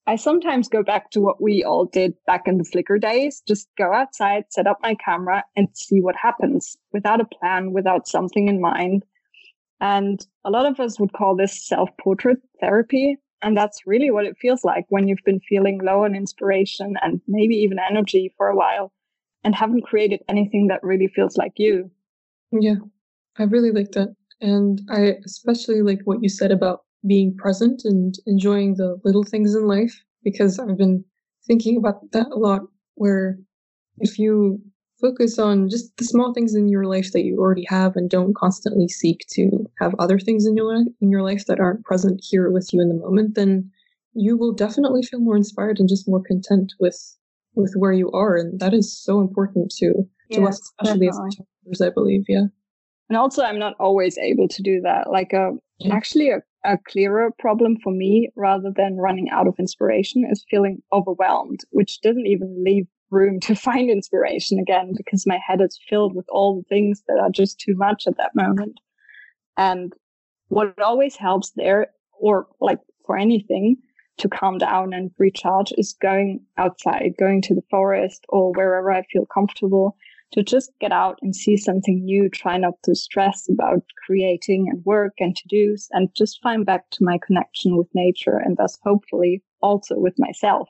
I 0.07 0.15
sometimes 0.15 0.67
go 0.67 0.81
back 0.81 1.11
to 1.11 1.21
what 1.21 1.41
we 1.41 1.63
all 1.63 1.85
did 1.85 2.15
back 2.25 2.47
in 2.47 2.57
the 2.57 2.63
Flickr 2.63 2.99
days. 2.99 3.43
Just 3.47 3.67
go 3.77 3.93
outside, 3.93 4.45
set 4.49 4.65
up 4.65 4.79
my 4.81 4.95
camera 4.95 5.43
and 5.55 5.67
see 5.73 6.01
what 6.01 6.15
happens 6.15 6.75
without 6.91 7.21
a 7.21 7.25
plan, 7.25 7.73
without 7.73 8.07
something 8.07 8.47
in 8.47 8.59
mind. 8.59 9.05
And 9.79 10.25
a 10.43 10.49
lot 10.49 10.65
of 10.65 10.79
us 10.79 10.99
would 10.99 11.13
call 11.13 11.35
this 11.35 11.63
self 11.65 11.89
portrait 12.01 12.39
therapy. 12.59 13.17
And 13.41 13.55
that's 13.55 13.85
really 13.85 14.11
what 14.11 14.25
it 14.25 14.35
feels 14.41 14.63
like 14.63 14.85
when 14.89 15.07
you've 15.07 15.23
been 15.23 15.39
feeling 15.47 15.79
low 15.81 16.03
on 16.03 16.15
inspiration 16.15 16.95
and 17.01 17.21
maybe 17.27 17.55
even 17.55 17.77
energy 17.79 18.33
for 18.35 18.47
a 18.47 18.55
while 18.55 18.91
and 19.43 19.55
haven't 19.55 19.83
created 19.83 20.21
anything 20.27 20.67
that 20.67 20.83
really 20.83 21.07
feels 21.07 21.37
like 21.37 21.53
you. 21.57 21.89
Yeah, 22.51 22.75
I 23.37 23.43
really 23.43 23.71
like 23.71 23.91
that. 23.91 24.15
And 24.41 24.81
I 24.89 25.15
especially 25.25 25.81
like 25.81 26.01
what 26.05 26.21
you 26.21 26.29
said 26.29 26.51
about 26.51 26.83
being 27.07 27.35
present 27.35 27.81
and 27.85 28.15
enjoying 28.25 28.75
the 28.75 28.99
little 29.03 29.23
things 29.23 29.55
in 29.55 29.67
life 29.67 30.03
because 30.23 30.59
I've 30.59 30.77
been 30.77 31.03
thinking 31.47 31.77
about 31.77 32.11
that 32.11 32.27
a 32.27 32.37
lot. 32.37 32.61
Where 32.95 33.37
if 33.99 34.19
you 34.19 34.61
focus 34.99 35.39
on 35.39 35.69
just 35.69 35.95
the 35.97 36.03
small 36.03 36.33
things 36.33 36.55
in 36.55 36.67
your 36.67 36.85
life 36.85 37.11
that 37.13 37.23
you 37.23 37.39
already 37.39 37.65
have 37.69 37.95
and 37.95 38.09
don't 38.09 38.35
constantly 38.35 38.87
seek 38.87 39.25
to 39.29 39.69
have 39.79 39.95
other 39.99 40.19
things 40.19 40.45
in 40.45 40.55
your 40.55 40.75
life 40.75 40.87
in 41.01 41.09
your 41.09 41.23
life 41.23 41.45
that 41.45 41.59
aren't 41.59 41.83
present 41.85 42.19
here 42.21 42.49
with 42.49 42.69
you 42.73 42.81
in 42.81 42.89
the 42.89 42.95
moment 42.95 43.35
then 43.35 43.69
you 44.13 44.35
will 44.35 44.51
definitely 44.51 45.01
feel 45.03 45.19
more 45.19 45.37
inspired 45.37 45.79
and 45.79 45.87
just 45.87 46.07
more 46.07 46.21
content 46.21 46.73
with 46.79 47.15
with 47.55 47.73
where 47.75 47.93
you 47.93 48.11
are 48.11 48.35
and 48.35 48.59
that 48.59 48.73
is 48.73 48.95
so 48.95 49.21
important 49.21 49.71
to 49.71 49.93
to 50.31 50.43
us 50.45 50.59
especially 50.81 51.07
definitely. 51.07 51.27
as 51.27 51.35
photographers 51.35 51.81
i 51.81 51.89
believe 51.89 52.25
yeah 52.27 52.45
and 53.09 53.17
also 53.17 53.43
i'm 53.43 53.59
not 53.59 53.75
always 53.79 54.17
able 54.17 54.47
to 54.47 54.61
do 54.61 54.81
that 54.81 55.09
like 55.11 55.33
a 55.33 55.47
uh, 55.47 55.51
yeah. 55.79 55.93
actually 55.93 56.29
a, 56.29 56.41
a 56.65 56.77
clearer 56.87 57.31
problem 57.39 57.77
for 57.81 57.91
me 57.91 58.29
rather 58.35 58.71
than 58.75 58.97
running 58.97 59.29
out 59.29 59.47
of 59.47 59.55
inspiration 59.59 60.27
is 60.29 60.45
feeling 60.49 60.81
overwhelmed 60.91 61.61
which 61.71 62.01
doesn't 62.01 62.27
even 62.27 62.63
leave 62.63 62.85
room 63.11 63.39
to 63.41 63.55
find 63.67 63.89
inspiration 63.89 64.59
again 64.59 64.93
because 64.95 65.27
my 65.27 65.39
head 65.45 65.61
is 65.61 65.79
filled 65.89 66.15
with 66.15 66.25
all 66.29 66.55
the 66.57 66.67
things 66.67 67.03
that 67.07 67.19
are 67.19 67.29
just 67.29 67.59
too 67.59 67.75
much 67.75 68.07
at 68.07 68.17
that 68.17 68.35
moment. 68.35 68.79
And 69.57 69.93
what 70.47 70.79
always 70.81 71.15
helps 71.15 71.51
there, 71.51 71.87
or 72.13 72.47
like 72.59 72.79
for 73.05 73.17
anything, 73.17 73.77
to 74.17 74.29
calm 74.29 74.57
down 74.57 74.93
and 74.93 75.11
recharge 75.17 75.71
is 75.77 75.95
going 76.01 76.41
outside, 76.57 77.13
going 77.17 77.41
to 77.43 77.55
the 77.55 77.63
forest 77.69 78.25
or 78.29 78.51
wherever 78.51 78.91
I 78.91 79.03
feel 79.03 79.25
comfortable 79.25 79.95
to 80.31 80.43
just 80.43 80.71
get 80.79 80.91
out 80.91 81.17
and 81.21 81.35
see 81.35 81.57
something 81.57 82.03
new, 82.03 82.29
try 82.29 82.57
not 82.57 82.73
to 82.83 82.93
stress 82.95 83.47
about 83.49 83.83
creating 84.05 84.67
and 84.69 84.83
work 84.85 85.13
and 85.19 85.35
to 85.35 85.43
dos 85.47 85.87
and 85.91 86.09
just 86.15 86.41
find 86.41 86.65
back 86.65 86.89
to 86.91 87.03
my 87.03 87.17
connection 87.25 87.77
with 87.77 87.87
nature 87.93 88.37
and 88.37 88.57
thus 88.57 88.77
hopefully 88.83 89.43
also 89.61 89.95
with 89.97 90.13
myself. 90.17 90.69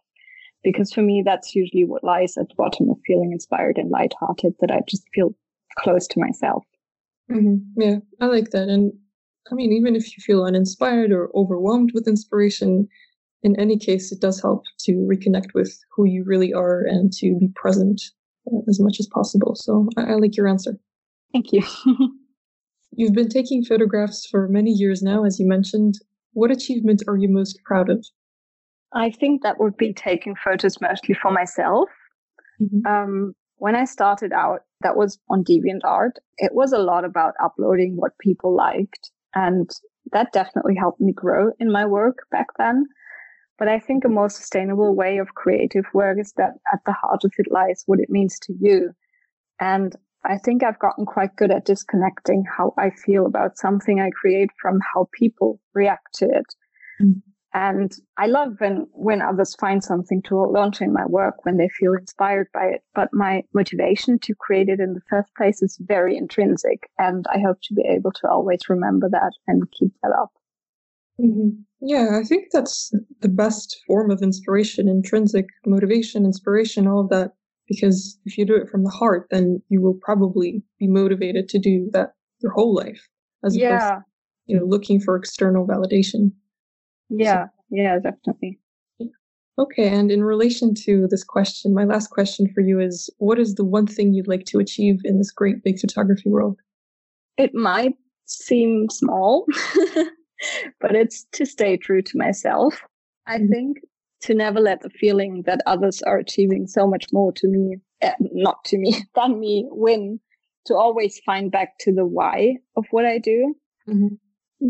Because 0.63 0.91
for 0.91 1.01
me 1.01 1.23
that's 1.25 1.55
usually 1.55 1.85
what 1.85 2.03
lies 2.03 2.37
at 2.37 2.49
the 2.49 2.55
bottom 2.55 2.89
of 2.89 2.97
feeling 3.05 3.31
inspired 3.31 3.77
and 3.77 3.89
lighthearted 3.89 4.53
that 4.59 4.71
i 4.71 4.81
just 4.87 5.03
feel 5.13 5.33
close 5.77 6.07
to 6.07 6.19
myself. 6.19 6.63
Mm-hmm. 7.31 7.81
yeah 7.81 7.97
i 8.19 8.25
like 8.25 8.51
that. 8.51 8.69
And 8.69 8.91
i 9.51 9.55
mean 9.55 9.71
even 9.71 9.95
if 9.95 10.17
you 10.17 10.21
feel 10.21 10.43
uninspired 10.43 11.11
or 11.11 11.29
overwhelmed 11.35 11.91
with 11.93 12.07
inspiration 12.07 12.87
in 13.43 13.57
any 13.59 13.77
case 13.77 14.11
it 14.11 14.19
does 14.19 14.41
help 14.41 14.63
to 14.79 14.91
reconnect 14.93 15.53
with 15.53 15.79
who 15.95 16.05
you 16.05 16.23
really 16.25 16.53
are 16.53 16.81
and 16.81 17.13
to 17.13 17.37
be 17.39 17.49
present 17.55 18.01
as 18.67 18.79
much 18.79 18.99
as 18.99 19.07
possible 19.07 19.55
so 19.55 19.87
I, 19.97 20.11
I 20.11 20.13
like 20.15 20.35
your 20.35 20.47
answer 20.47 20.73
thank 21.33 21.51
you 21.51 21.63
you've 22.91 23.13
been 23.13 23.29
taking 23.29 23.63
photographs 23.63 24.27
for 24.29 24.47
many 24.47 24.71
years 24.71 25.01
now 25.01 25.23
as 25.23 25.39
you 25.39 25.47
mentioned 25.47 25.95
what 26.33 26.51
achievement 26.51 27.03
are 27.07 27.17
you 27.17 27.29
most 27.29 27.59
proud 27.65 27.89
of 27.89 28.05
I 28.93 29.11
think 29.11 29.43
that 29.43 29.59
would 29.59 29.77
be 29.77 29.93
taking 29.93 30.35
photos 30.35 30.81
mostly 30.81 31.13
for 31.13 31.31
myself. 31.31 31.89
Mm-hmm. 32.61 32.87
Um, 32.87 33.33
when 33.57 33.75
I 33.75 33.85
started 33.85 34.31
out, 34.31 34.61
that 34.81 34.95
was 34.95 35.19
on 35.29 35.43
DeviantArt. 35.43 36.13
It 36.37 36.53
was 36.53 36.71
a 36.71 36.79
lot 36.79 37.05
about 37.05 37.33
uploading 37.43 37.95
what 37.97 38.17
people 38.19 38.55
liked. 38.55 39.11
And 39.35 39.69
that 40.11 40.31
definitely 40.31 40.75
helped 40.75 41.01
me 41.01 41.13
grow 41.13 41.51
in 41.59 41.71
my 41.71 41.85
work 41.85 42.19
back 42.31 42.47
then. 42.57 42.85
But 43.59 43.67
I 43.67 43.77
think 43.77 44.05
a 44.05 44.09
more 44.09 44.29
sustainable 44.29 44.95
way 44.95 45.17
of 45.17 45.35
creative 45.35 45.85
work 45.93 46.17
is 46.19 46.33
that 46.37 46.53
at 46.73 46.79
the 46.85 46.93
heart 46.93 47.25
of 47.25 47.33
it 47.37 47.51
lies 47.51 47.83
what 47.85 47.99
it 47.99 48.09
means 48.09 48.39
to 48.39 48.53
you. 48.59 48.91
And 49.59 49.93
I 50.25 50.37
think 50.37 50.63
I've 50.63 50.79
gotten 50.79 51.05
quite 51.05 51.35
good 51.35 51.51
at 51.51 51.65
disconnecting 51.65 52.45
how 52.57 52.73
I 52.77 52.89
feel 52.89 53.25
about 53.25 53.57
something 53.57 53.99
I 53.99 54.11
create 54.11 54.49
from 54.61 54.79
how 54.93 55.09
people 55.13 55.59
react 55.73 56.13
to 56.15 56.25
it. 56.25 56.55
Mm-hmm. 57.01 57.19
And 57.53 57.91
I 58.17 58.27
love 58.27 58.55
when, 58.59 58.87
when 58.91 59.21
others 59.21 59.55
find 59.55 59.83
something 59.83 60.21
to 60.23 60.35
launch 60.35 60.81
in 60.81 60.93
my 60.93 61.05
work, 61.07 61.45
when 61.45 61.57
they 61.57 61.67
feel 61.67 61.95
inspired 61.95 62.47
by 62.53 62.65
it. 62.65 62.83
But 62.93 63.09
my 63.11 63.43
motivation 63.53 64.19
to 64.19 64.35
create 64.35 64.69
it 64.69 64.79
in 64.79 64.93
the 64.93 65.01
first 65.09 65.33
place 65.35 65.61
is 65.63 65.77
very 65.81 66.15
intrinsic. 66.15 66.89
And 66.99 67.25
I 67.33 67.39
hope 67.39 67.57
to 67.63 67.73
be 67.73 67.83
able 67.89 68.11
to 68.11 68.29
always 68.29 68.69
remember 68.69 69.09
that 69.09 69.31
and 69.47 69.63
keep 69.71 69.93
that 70.03 70.11
up. 70.11 70.31
Mm-hmm. 71.19 71.61
Yeah, 71.81 72.19
I 72.19 72.23
think 72.23 72.47
that's 72.51 72.91
the 73.21 73.29
best 73.29 73.77
form 73.87 74.11
of 74.11 74.21
inspiration, 74.21 74.89
intrinsic 74.89 75.45
motivation, 75.65 76.25
inspiration, 76.25 76.87
all 76.87 77.01
of 77.01 77.09
that. 77.09 77.31
Because 77.67 78.19
if 78.25 78.37
you 78.37 78.45
do 78.45 78.55
it 78.55 78.67
from 78.67 78.83
the 78.83 78.89
heart, 78.89 79.27
then 79.29 79.61
you 79.69 79.81
will 79.81 79.97
probably 80.01 80.63
be 80.79 80.87
motivated 80.87 81.47
to 81.49 81.59
do 81.59 81.89
that 81.93 82.13
your 82.39 82.51
whole 82.51 82.73
life, 82.73 83.07
as 83.45 83.55
yeah. 83.55 83.75
opposed 83.75 83.89
to, 83.91 84.03
you 84.47 84.57
know, 84.57 84.65
looking 84.65 84.99
for 84.99 85.15
external 85.15 85.67
validation. 85.67 86.31
Yeah, 87.09 87.45
so, 87.45 87.49
yeah, 87.69 87.99
definitely. 87.99 88.59
Okay, 89.59 89.89
and 89.89 90.09
in 90.09 90.23
relation 90.23 90.73
to 90.85 91.05
this 91.09 91.23
question, 91.23 91.73
my 91.73 91.83
last 91.83 92.11
question 92.11 92.47
for 92.53 92.61
you 92.61 92.79
is 92.79 93.09
what 93.17 93.37
is 93.37 93.55
the 93.55 93.65
one 93.65 93.85
thing 93.85 94.13
you'd 94.13 94.27
like 94.27 94.45
to 94.45 94.59
achieve 94.59 95.01
in 95.03 95.17
this 95.17 95.31
great 95.31 95.63
big 95.63 95.79
photography 95.79 96.29
world? 96.29 96.57
It 97.37 97.53
might 97.53 97.95
seem 98.25 98.87
small, 98.89 99.45
but 100.79 100.95
it's 100.95 101.25
to 101.33 101.45
stay 101.45 101.77
true 101.77 102.01
to 102.01 102.17
myself. 102.17 102.81
I 103.27 103.37
mm-hmm. 103.37 103.51
think 103.51 103.77
to 104.21 104.33
never 104.33 104.59
let 104.59 104.81
the 104.81 104.89
feeling 104.89 105.43
that 105.45 105.61
others 105.65 106.01
are 106.01 106.17
achieving 106.17 106.67
so 106.67 106.87
much 106.87 107.05
more 107.13 107.31
to 107.33 107.47
me, 107.47 107.77
uh, 108.01 108.11
not 108.19 108.63
to 108.65 108.77
me, 108.77 109.03
than 109.15 109.39
me 109.39 109.65
win, 109.69 110.19
to 110.65 110.75
always 110.75 111.19
find 111.25 111.51
back 111.51 111.77
to 111.79 111.93
the 111.93 112.05
why 112.05 112.57
of 112.75 112.85
what 112.91 113.05
I 113.05 113.17
do. 113.17 113.55
Mm-hmm. 113.87 114.15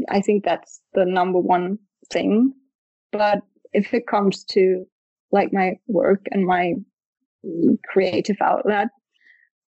I 0.10 0.22
think 0.22 0.44
that's 0.44 0.82
the 0.94 1.06
number 1.06 1.40
one 1.40 1.80
thing. 2.12 2.54
But 3.12 3.40
if 3.74 3.94
it 3.94 4.08
comes 4.08 4.44
to 4.52 4.86
like 5.32 5.52
my 5.52 5.74
work 5.88 6.26
and 6.32 6.46
my 6.46 6.74
creative 7.92 8.38
outlet, 8.42 8.88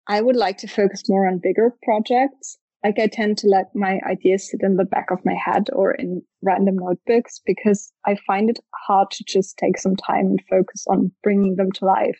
I 0.07 0.21
would 0.21 0.35
like 0.35 0.57
to 0.59 0.67
focus 0.67 1.07
more 1.07 1.27
on 1.27 1.39
bigger 1.41 1.73
projects. 1.83 2.57
Like 2.83 2.97
I 2.97 3.07
tend 3.07 3.37
to 3.39 3.47
let 3.47 3.75
my 3.75 3.99
ideas 4.09 4.49
sit 4.49 4.61
in 4.63 4.77
the 4.77 4.85
back 4.85 5.11
of 5.11 5.23
my 5.23 5.35
head 5.35 5.69
or 5.73 5.91
in 5.91 6.21
random 6.41 6.77
notebooks 6.77 7.39
because 7.45 7.91
I 8.05 8.17
find 8.25 8.49
it 8.49 8.59
hard 8.87 9.11
to 9.11 9.23
just 9.27 9.57
take 9.57 9.77
some 9.77 9.95
time 9.95 10.25
and 10.25 10.41
focus 10.49 10.85
on 10.89 11.11
bringing 11.21 11.57
them 11.57 11.71
to 11.73 11.85
life, 11.85 12.17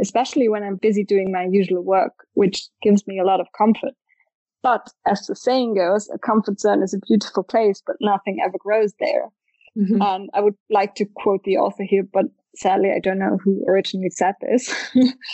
especially 0.00 0.48
when 0.48 0.62
I'm 0.62 0.76
busy 0.76 1.02
doing 1.02 1.32
my 1.32 1.46
usual 1.50 1.82
work, 1.82 2.12
which 2.34 2.68
gives 2.82 3.06
me 3.06 3.18
a 3.18 3.24
lot 3.24 3.40
of 3.40 3.46
comfort. 3.56 3.94
But 4.62 4.92
as 5.06 5.26
the 5.26 5.36
saying 5.36 5.76
goes, 5.76 6.10
a 6.12 6.18
comfort 6.18 6.60
zone 6.60 6.82
is 6.82 6.92
a 6.92 6.98
beautiful 7.06 7.44
place, 7.44 7.82
but 7.86 7.96
nothing 8.00 8.38
ever 8.44 8.56
grows 8.58 8.92
there. 8.98 9.28
Mm-hmm. 9.78 10.02
And 10.02 10.30
I 10.34 10.40
would 10.40 10.56
like 10.70 10.94
to 10.96 11.04
quote 11.04 11.44
the 11.44 11.58
author 11.58 11.84
here, 11.84 12.02
but 12.12 12.26
sadly, 12.56 12.90
I 12.94 12.98
don't 12.98 13.18
know 13.18 13.38
who 13.42 13.64
originally 13.68 14.10
said 14.10 14.34
this. 14.40 14.74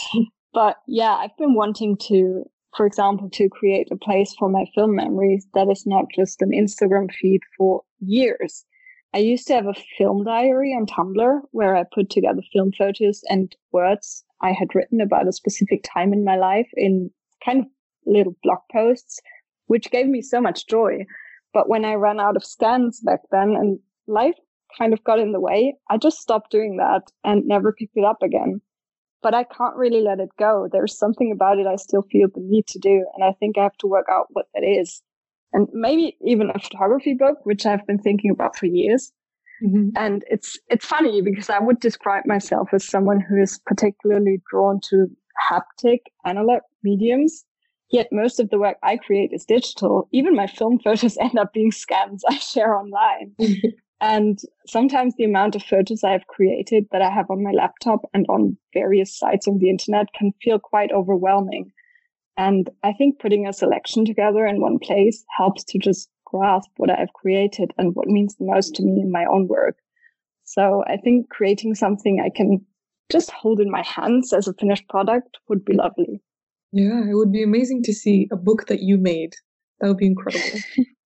but 0.53 0.77
yeah, 0.87 1.15
I've 1.15 1.37
been 1.39 1.55
wanting 1.55 1.97
to, 2.09 2.45
for 2.77 2.87
example, 2.87 3.29
to 3.31 3.49
create 3.49 3.89
a 3.91 3.97
place 3.97 4.35
for 4.39 4.49
my 4.49 4.65
film 4.75 4.95
memories 4.95 5.47
that 5.55 5.69
is 5.71 5.85
not 5.87 6.07
just 6.15 6.41
an 6.43 6.51
Instagram 6.51 7.13
feed 7.13 7.41
for 7.57 7.83
years. 8.01 8.65
I 9.15 9.19
used 9.19 9.47
to 9.49 9.55
have 9.55 9.67
a 9.67 9.75
film 9.99 10.25
diary 10.25 10.71
on 10.71 10.87
Tumblr 10.87 11.41
where 11.51 11.77
I 11.77 11.85
put 11.95 12.09
together 12.09 12.41
film 12.53 12.73
photos 12.73 13.23
and 13.29 13.55
words 13.71 14.25
I 14.41 14.53
had 14.53 14.75
written 14.75 15.01
about 15.01 15.29
a 15.29 15.33
specific 15.33 15.85
time 15.85 16.13
in 16.13 16.25
my 16.25 16.37
life 16.37 16.69
in 16.75 17.11
kind 17.45 17.61
of 17.61 17.67
little 18.07 18.35
blog 18.43 18.61
posts, 18.73 19.21
which 19.67 19.91
gave 19.91 20.07
me 20.07 20.23
so 20.23 20.41
much 20.41 20.67
joy. 20.67 21.05
But 21.53 21.69
when 21.69 21.85
I 21.85 21.95
ran 21.95 22.21
out 22.21 22.37
of 22.37 22.45
scans 22.45 23.01
back 23.01 23.21
then 23.31 23.51
and 23.51 23.79
life 24.07 24.35
kind 24.79 24.95
of 24.95 25.05
got 25.05 25.19
in 25.19 25.33
the 25.33 25.41
way, 25.41 25.77
I 25.91 25.99
just 25.99 26.19
stopped 26.19 26.51
doing 26.51 26.79
that 26.79 27.03
and 27.23 27.47
never 27.47 27.73
picked 27.73 27.97
it 27.97 28.05
up 28.05 28.23
again. 28.23 28.63
But 29.23 29.35
I 29.35 29.45
can't 29.45 29.77
really 29.77 30.01
let 30.01 30.21
it 30.21 30.31
go. 30.39 30.69
There's 30.71 30.97
something 30.97 31.31
about 31.31 31.59
it 31.59 31.67
I 31.67 31.77
still 31.77 32.03
feel 32.03 32.29
the 32.29 32.41
need 32.41 32.67
to 32.69 32.79
do. 32.79 33.07
And 33.15 33.25
I 33.25 33.33
think 33.33 33.57
I 33.57 33.63
have 33.63 33.77
to 33.79 33.87
work 33.87 34.07
out 34.11 34.27
what 34.31 34.47
that 34.55 34.65
is. 34.65 35.03
And 35.53 35.69
maybe 35.73 36.17
even 36.27 36.51
a 36.51 36.59
photography 36.59 37.15
book, 37.15 37.39
which 37.45 37.67
I've 37.67 37.87
been 37.87 37.99
thinking 37.99 38.31
about 38.31 38.57
for 38.57 38.67
years. 38.67 39.13
Mm-hmm. 39.63 39.91
And 39.97 40.25
it's 40.29 40.59
it's 40.69 40.87
funny 40.87 41.23
because 41.23 41.49
I 41.49 41.61
would 41.61 41.79
describe 41.79 42.27
myself 42.27 42.71
as 42.73 42.85
someone 42.85 43.21
who 43.21 43.41
is 43.41 43.61
particularly 43.65 44.43
drawn 44.51 44.81
to 44.89 45.07
haptic 45.51 46.01
analog 46.25 46.63
mediums. 46.83 47.45
Yet 47.91 48.09
most 48.11 48.41
of 48.41 48.49
the 48.49 48.59
work 48.59 48.79
I 48.83 48.97
create 48.97 49.31
is 49.33 49.45
digital. 49.45 50.09
Even 50.11 50.35
my 50.35 50.47
film 50.47 50.79
photos 50.79 51.17
end 51.21 51.39
up 51.39 51.53
being 51.53 51.71
scans 51.71 52.25
I 52.29 52.39
share 52.39 52.75
online. 52.75 53.37
and 54.03 54.41
sometimes 54.67 55.15
the 55.15 55.25
amount 55.25 55.55
of 55.55 55.63
photos 55.63 56.03
I've 56.03 56.27
created 56.27 56.87
that 56.91 57.03
I 57.03 57.09
have 57.09 57.31
on 57.31 57.41
my 57.41 57.53
laptop 57.53 58.01
and 58.13 58.27
on 58.29 58.59
various 58.75 59.17
sites 59.17 59.47
on 59.47 59.59
the 59.59 59.71
internet 59.71 60.13
can 60.13 60.33
feel 60.43 60.59
quite 60.59 60.91
overwhelming. 60.91 61.73
And 62.37 62.69
I 62.83 62.95
think 62.95 63.21
putting 63.21 63.47
a 63.47 63.53
selection 63.53 64.05
together 64.05 64.45
in 64.45 64.61
one 64.61 64.81
place 64.81 65.25
helps 65.37 65.63
to 65.65 65.79
just 65.79 66.09
grasp 66.25 66.69
what 66.79 66.91
I've 66.91 67.13
created 67.13 67.73
and 67.79 67.95
what 67.95 68.09
means 68.09 68.35
the 68.35 68.45
most 68.45 68.75
to 68.75 68.83
me 68.83 69.01
in 69.01 69.13
my 69.13 69.25
own 69.25 69.47
work. 69.47 69.77
So 70.43 70.83
I 70.89 70.97
think 70.97 71.31
creating 71.31 71.77
something 71.77 72.21
I 72.21 72.31
can 72.37 72.67
just 73.09 73.31
hold 73.31 73.61
in 73.61 73.71
my 73.71 73.85
hands 73.85 74.33
as 74.33 74.49
a 74.49 74.55
finished 74.55 74.89
product 74.89 75.39
would 75.49 75.65
be 75.65 75.75
lovely. 75.75 76.21
Yeah, 76.73 77.09
it 77.09 77.15
would 77.15 77.31
be 77.31 77.45
amazing 77.45 77.85
to 77.85 77.93
see 77.93 78.29
a 78.33 78.37
book 78.37 78.67
that 78.67 78.81
you 78.81 78.99
made. 78.99 79.37
That 79.79 79.87
would 79.89 79.99
be 79.99 80.07
incredible. 80.07 80.59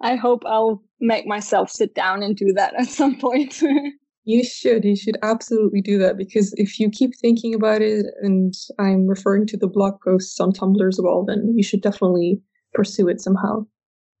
I 0.00 0.16
hope 0.16 0.42
I'll 0.46 0.82
make 1.00 1.26
myself 1.26 1.70
sit 1.70 1.94
down 1.94 2.22
and 2.22 2.36
do 2.36 2.52
that 2.54 2.74
at 2.78 2.88
some 2.88 3.18
point. 3.18 3.60
you 4.24 4.44
should. 4.44 4.84
You 4.84 4.96
should 4.96 5.16
absolutely 5.22 5.80
do 5.80 5.98
that 5.98 6.16
because 6.16 6.54
if 6.56 6.78
you 6.78 6.90
keep 6.90 7.12
thinking 7.20 7.54
about 7.54 7.82
it, 7.82 8.06
and 8.22 8.54
I'm 8.78 9.06
referring 9.06 9.46
to 9.48 9.56
the 9.56 9.68
blog 9.68 10.00
posts 10.04 10.38
on 10.40 10.52
Tumblr 10.52 10.88
as 10.88 11.00
well, 11.02 11.24
then 11.24 11.52
you 11.56 11.62
should 11.62 11.82
definitely 11.82 12.40
pursue 12.74 13.08
it 13.08 13.20
somehow. 13.20 13.66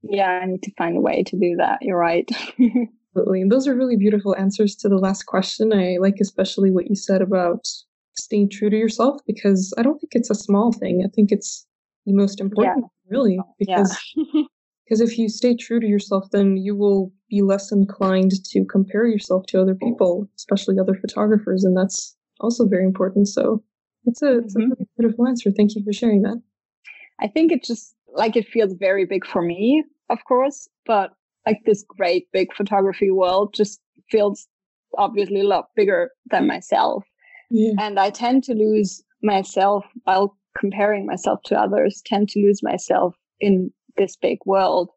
Yeah, 0.02 0.40
I 0.42 0.46
need 0.46 0.62
to 0.64 0.72
find 0.76 0.96
a 0.96 1.00
way 1.00 1.22
to 1.22 1.38
do 1.38 1.56
that. 1.58 1.78
You're 1.80 1.98
right. 1.98 2.28
Absolutely. 3.14 3.42
And 3.42 3.52
those 3.52 3.68
are 3.68 3.74
really 3.74 3.96
beautiful 3.96 4.34
answers 4.36 4.74
to 4.76 4.88
the 4.88 4.96
last 4.96 5.26
question. 5.26 5.72
I 5.72 5.98
like 6.00 6.16
especially 6.20 6.70
what 6.70 6.88
you 6.88 6.96
said 6.96 7.20
about 7.20 7.66
staying 8.14 8.50
true 8.50 8.70
to 8.70 8.76
yourself 8.76 9.20
because 9.26 9.72
I 9.78 9.82
don't 9.82 9.98
think 9.98 10.14
it's 10.14 10.30
a 10.30 10.34
small 10.34 10.72
thing. 10.72 11.02
I 11.04 11.10
think 11.14 11.30
it's 11.30 11.66
the 12.06 12.12
most 12.12 12.40
important, 12.40 12.84
yeah. 12.84 13.16
really, 13.16 13.38
because 13.58 13.96
yeah. 14.16 14.42
because 14.92 15.10
if 15.10 15.18
you 15.18 15.30
stay 15.30 15.56
true 15.56 15.80
to 15.80 15.86
yourself, 15.86 16.28
then 16.32 16.58
you 16.58 16.76
will 16.76 17.10
be 17.30 17.40
less 17.40 17.72
inclined 17.72 18.32
to 18.44 18.62
compare 18.66 19.06
yourself 19.06 19.46
to 19.46 19.58
other 19.58 19.74
people, 19.74 20.28
especially 20.36 20.78
other 20.78 20.92
photographers, 20.92 21.64
and 21.64 21.74
that's 21.74 22.14
also 22.40 22.68
very 22.68 22.84
important. 22.84 23.26
So 23.28 23.64
it's 24.04 24.20
a, 24.20 24.40
it's 24.40 24.54
mm-hmm. 24.54 24.72
a 24.72 24.84
beautiful 24.98 25.26
answer. 25.26 25.50
Thank 25.50 25.74
you 25.74 25.82
for 25.82 25.94
sharing 25.94 26.20
that. 26.22 26.42
I 27.22 27.28
think 27.28 27.52
it 27.52 27.64
just 27.64 27.94
like 28.12 28.36
it 28.36 28.46
feels 28.46 28.74
very 28.74 29.06
big 29.06 29.24
for 29.24 29.40
me, 29.40 29.82
of 30.10 30.18
course, 30.28 30.68
but 30.84 31.14
like 31.46 31.60
this 31.64 31.82
great 31.88 32.30
big 32.30 32.52
photography 32.52 33.10
world 33.10 33.54
just 33.54 33.80
feels 34.10 34.46
obviously 34.98 35.40
a 35.40 35.48
lot 35.48 35.70
bigger 35.74 36.10
than 36.30 36.46
myself. 36.46 37.02
Yeah. 37.50 37.72
And 37.80 37.98
I 37.98 38.10
tend 38.10 38.44
to 38.44 38.52
lose 38.52 39.02
myself 39.22 39.86
while 40.04 40.36
comparing 40.58 41.06
myself 41.06 41.40
to 41.44 41.58
others, 41.58 42.02
tend 42.04 42.28
to 42.28 42.40
lose 42.40 42.62
myself 42.62 43.16
in 43.40 43.72
this 43.96 44.16
big 44.16 44.38
world. 44.44 44.90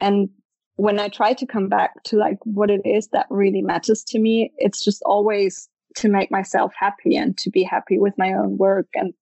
And 0.00 0.28
when 0.76 0.98
I 0.98 1.08
try 1.08 1.34
to 1.34 1.46
come 1.46 1.68
back 1.68 2.02
to 2.04 2.16
like 2.16 2.38
what 2.44 2.70
it 2.70 2.82
is 2.84 3.08
that 3.08 3.26
really 3.30 3.62
matters 3.62 4.02
to 4.08 4.18
me, 4.18 4.52
it's 4.58 4.84
just 4.84 5.02
always 5.04 5.68
to 5.96 6.08
make 6.08 6.30
myself 6.30 6.72
happy 6.78 7.16
and 7.16 7.36
to 7.38 7.50
be 7.50 7.62
happy 7.62 7.98
with 7.98 8.14
my 8.18 8.32
own 8.32 8.58
work. 8.58 8.88
And 8.94 9.14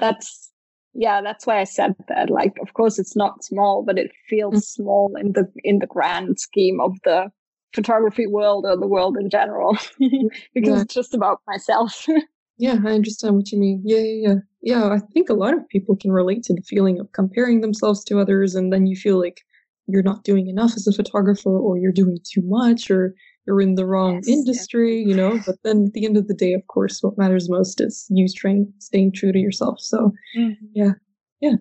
that's, 0.00 0.50
yeah, 0.94 1.22
that's 1.22 1.46
why 1.46 1.60
I 1.60 1.64
said 1.64 1.94
that. 2.08 2.30
Like, 2.30 2.56
of 2.60 2.74
course, 2.74 2.98
it's 2.98 3.14
not 3.14 3.44
small, 3.44 3.84
but 3.84 3.98
it 3.98 4.10
feels 4.28 4.54
mm-hmm. 4.54 4.82
small 4.82 5.16
in 5.16 5.32
the, 5.32 5.46
in 5.62 5.78
the 5.78 5.86
grand 5.86 6.40
scheme 6.40 6.80
of 6.80 6.96
the 7.04 7.30
photography 7.72 8.26
world 8.26 8.64
or 8.66 8.76
the 8.76 8.86
world 8.86 9.16
in 9.16 9.30
general 9.30 9.76
because 9.98 10.30
yeah. 10.54 10.80
it's 10.80 10.94
just 10.94 11.14
about 11.14 11.40
myself. 11.46 12.06
yeah, 12.58 12.76
I 12.84 12.92
understand 12.92 13.36
what 13.36 13.52
you 13.52 13.58
mean. 13.58 13.82
Yeah, 13.84 13.98
yeah, 13.98 14.28
yeah. 14.28 14.38
Yeah, 14.60 14.88
I 14.88 14.98
think 15.12 15.28
a 15.28 15.34
lot 15.34 15.54
of 15.54 15.68
people 15.68 15.96
can 15.96 16.10
relate 16.10 16.42
to 16.44 16.54
the 16.54 16.62
feeling 16.62 16.98
of 16.98 17.12
comparing 17.12 17.60
themselves 17.60 18.02
to 18.04 18.18
others 18.18 18.54
and 18.54 18.72
then 18.72 18.86
you 18.86 18.96
feel 18.96 19.18
like 19.18 19.42
you're 19.86 20.02
not 20.02 20.24
doing 20.24 20.48
enough 20.48 20.72
as 20.76 20.86
a 20.86 20.92
photographer 20.92 21.56
or 21.56 21.78
you're 21.78 21.92
doing 21.92 22.18
too 22.24 22.42
much 22.44 22.90
or 22.90 23.14
you're 23.46 23.60
in 23.60 23.76
the 23.76 23.86
wrong 23.86 24.16
yes, 24.16 24.28
industry, 24.28 25.00
yeah. 25.00 25.06
you 25.08 25.14
know. 25.14 25.40
But 25.46 25.56
then 25.64 25.86
at 25.86 25.92
the 25.94 26.04
end 26.04 26.16
of 26.16 26.28
the 26.28 26.34
day, 26.34 26.52
of 26.52 26.66
course, 26.66 27.02
what 27.02 27.16
matters 27.16 27.48
most 27.48 27.80
is 27.80 28.06
you 28.10 28.28
staying 28.28 28.72
staying 28.78 29.12
true 29.12 29.32
to 29.32 29.38
yourself. 29.38 29.80
So 29.80 30.12
mm-hmm. 30.36 30.66
yeah. 30.74 30.92
Yeah. 31.40 31.54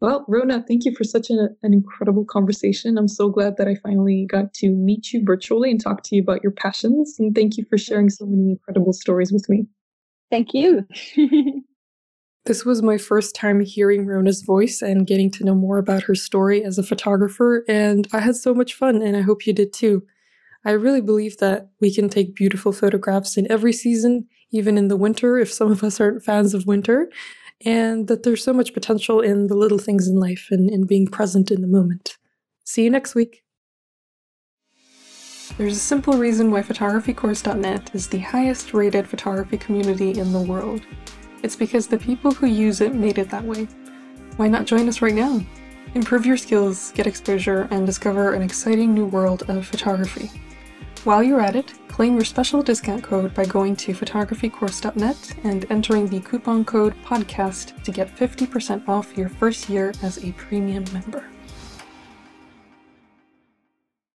Well, 0.00 0.24
Rona, 0.28 0.62
thank 0.68 0.84
you 0.84 0.94
for 0.94 1.04
such 1.04 1.30
a, 1.30 1.48
an 1.62 1.72
incredible 1.72 2.24
conversation. 2.24 2.98
I'm 2.98 3.08
so 3.08 3.30
glad 3.30 3.56
that 3.56 3.66
I 3.66 3.76
finally 3.76 4.26
got 4.30 4.52
to 4.54 4.70
meet 4.70 5.12
you 5.12 5.22
virtually 5.24 5.70
and 5.70 5.80
talk 5.80 6.02
to 6.04 6.16
you 6.16 6.22
about 6.22 6.42
your 6.42 6.52
passions. 6.52 7.16
And 7.18 7.34
thank 7.34 7.56
you 7.56 7.64
for 7.68 7.78
sharing 7.78 8.10
so 8.10 8.26
many 8.26 8.50
incredible 8.50 8.92
stories 8.92 9.32
with 9.32 9.48
me. 9.48 9.66
Thank 10.30 10.52
you. 10.52 10.86
this 12.46 12.64
was 12.64 12.82
my 12.82 12.98
first 12.98 13.34
time 13.34 13.60
hearing 13.60 14.06
Rona's 14.06 14.42
voice 14.42 14.82
and 14.82 15.06
getting 15.06 15.30
to 15.32 15.44
know 15.44 15.54
more 15.54 15.78
about 15.78 16.04
her 16.04 16.14
story 16.14 16.64
as 16.64 16.78
a 16.78 16.82
photographer, 16.82 17.64
and 17.68 18.08
I 18.12 18.20
had 18.20 18.36
so 18.36 18.54
much 18.54 18.74
fun, 18.74 19.02
and 19.02 19.16
I 19.16 19.20
hope 19.20 19.46
you 19.46 19.52
did 19.52 19.72
too. 19.72 20.04
I 20.64 20.72
really 20.72 21.00
believe 21.00 21.38
that 21.38 21.68
we 21.80 21.94
can 21.94 22.08
take 22.08 22.34
beautiful 22.34 22.72
photographs 22.72 23.36
in 23.36 23.50
every 23.50 23.72
season, 23.72 24.26
even 24.50 24.76
in 24.78 24.88
the 24.88 24.96
winter 24.96 25.38
if 25.38 25.52
some 25.52 25.70
of 25.70 25.84
us 25.84 26.00
aren't 26.00 26.24
fans 26.24 26.54
of 26.54 26.66
winter 26.66 27.08
and 27.64 28.08
that 28.08 28.22
there's 28.22 28.42
so 28.42 28.52
much 28.52 28.74
potential 28.74 29.20
in 29.20 29.46
the 29.46 29.54
little 29.54 29.78
things 29.78 30.08
in 30.08 30.16
life 30.16 30.48
and 30.50 30.70
in 30.70 30.84
being 30.84 31.06
present 31.06 31.50
in 31.50 31.60
the 31.60 31.66
moment. 31.66 32.18
See 32.64 32.84
you 32.84 32.90
next 32.90 33.14
week. 33.14 33.42
There's 35.56 35.76
a 35.76 35.80
simple 35.80 36.18
reason 36.18 36.50
why 36.50 36.62
photographycourse.net 36.62 37.94
is 37.94 38.08
the 38.08 38.18
highest 38.18 38.74
rated 38.74 39.08
photography 39.08 39.56
community 39.56 40.18
in 40.18 40.32
the 40.32 40.40
world. 40.40 40.82
It's 41.46 41.54
because 41.54 41.86
the 41.86 41.96
people 41.96 42.32
who 42.32 42.48
use 42.48 42.80
it 42.80 42.92
made 42.92 43.18
it 43.18 43.30
that 43.30 43.44
way. 43.44 43.68
Why 44.36 44.48
not 44.48 44.66
join 44.66 44.88
us 44.88 45.00
right 45.00 45.14
now? 45.14 45.40
Improve 45.94 46.26
your 46.26 46.36
skills, 46.36 46.90
get 46.90 47.06
exposure, 47.06 47.68
and 47.70 47.86
discover 47.86 48.32
an 48.32 48.42
exciting 48.42 48.92
new 48.92 49.06
world 49.06 49.48
of 49.48 49.64
photography. 49.64 50.32
While 51.04 51.22
you're 51.22 51.40
at 51.40 51.54
it, 51.54 51.72
claim 51.86 52.14
your 52.14 52.24
special 52.24 52.64
discount 52.64 53.04
code 53.04 53.32
by 53.32 53.44
going 53.44 53.76
to 53.76 53.94
photographycourse.net 53.94 55.36
and 55.44 55.66
entering 55.70 56.08
the 56.08 56.18
coupon 56.18 56.64
code 56.64 57.00
PODCAST 57.04 57.80
to 57.84 57.92
get 57.92 58.16
50% 58.16 58.88
off 58.88 59.16
your 59.16 59.28
first 59.28 59.68
year 59.68 59.92
as 60.02 60.24
a 60.24 60.32
premium 60.32 60.84
member. 60.92 61.26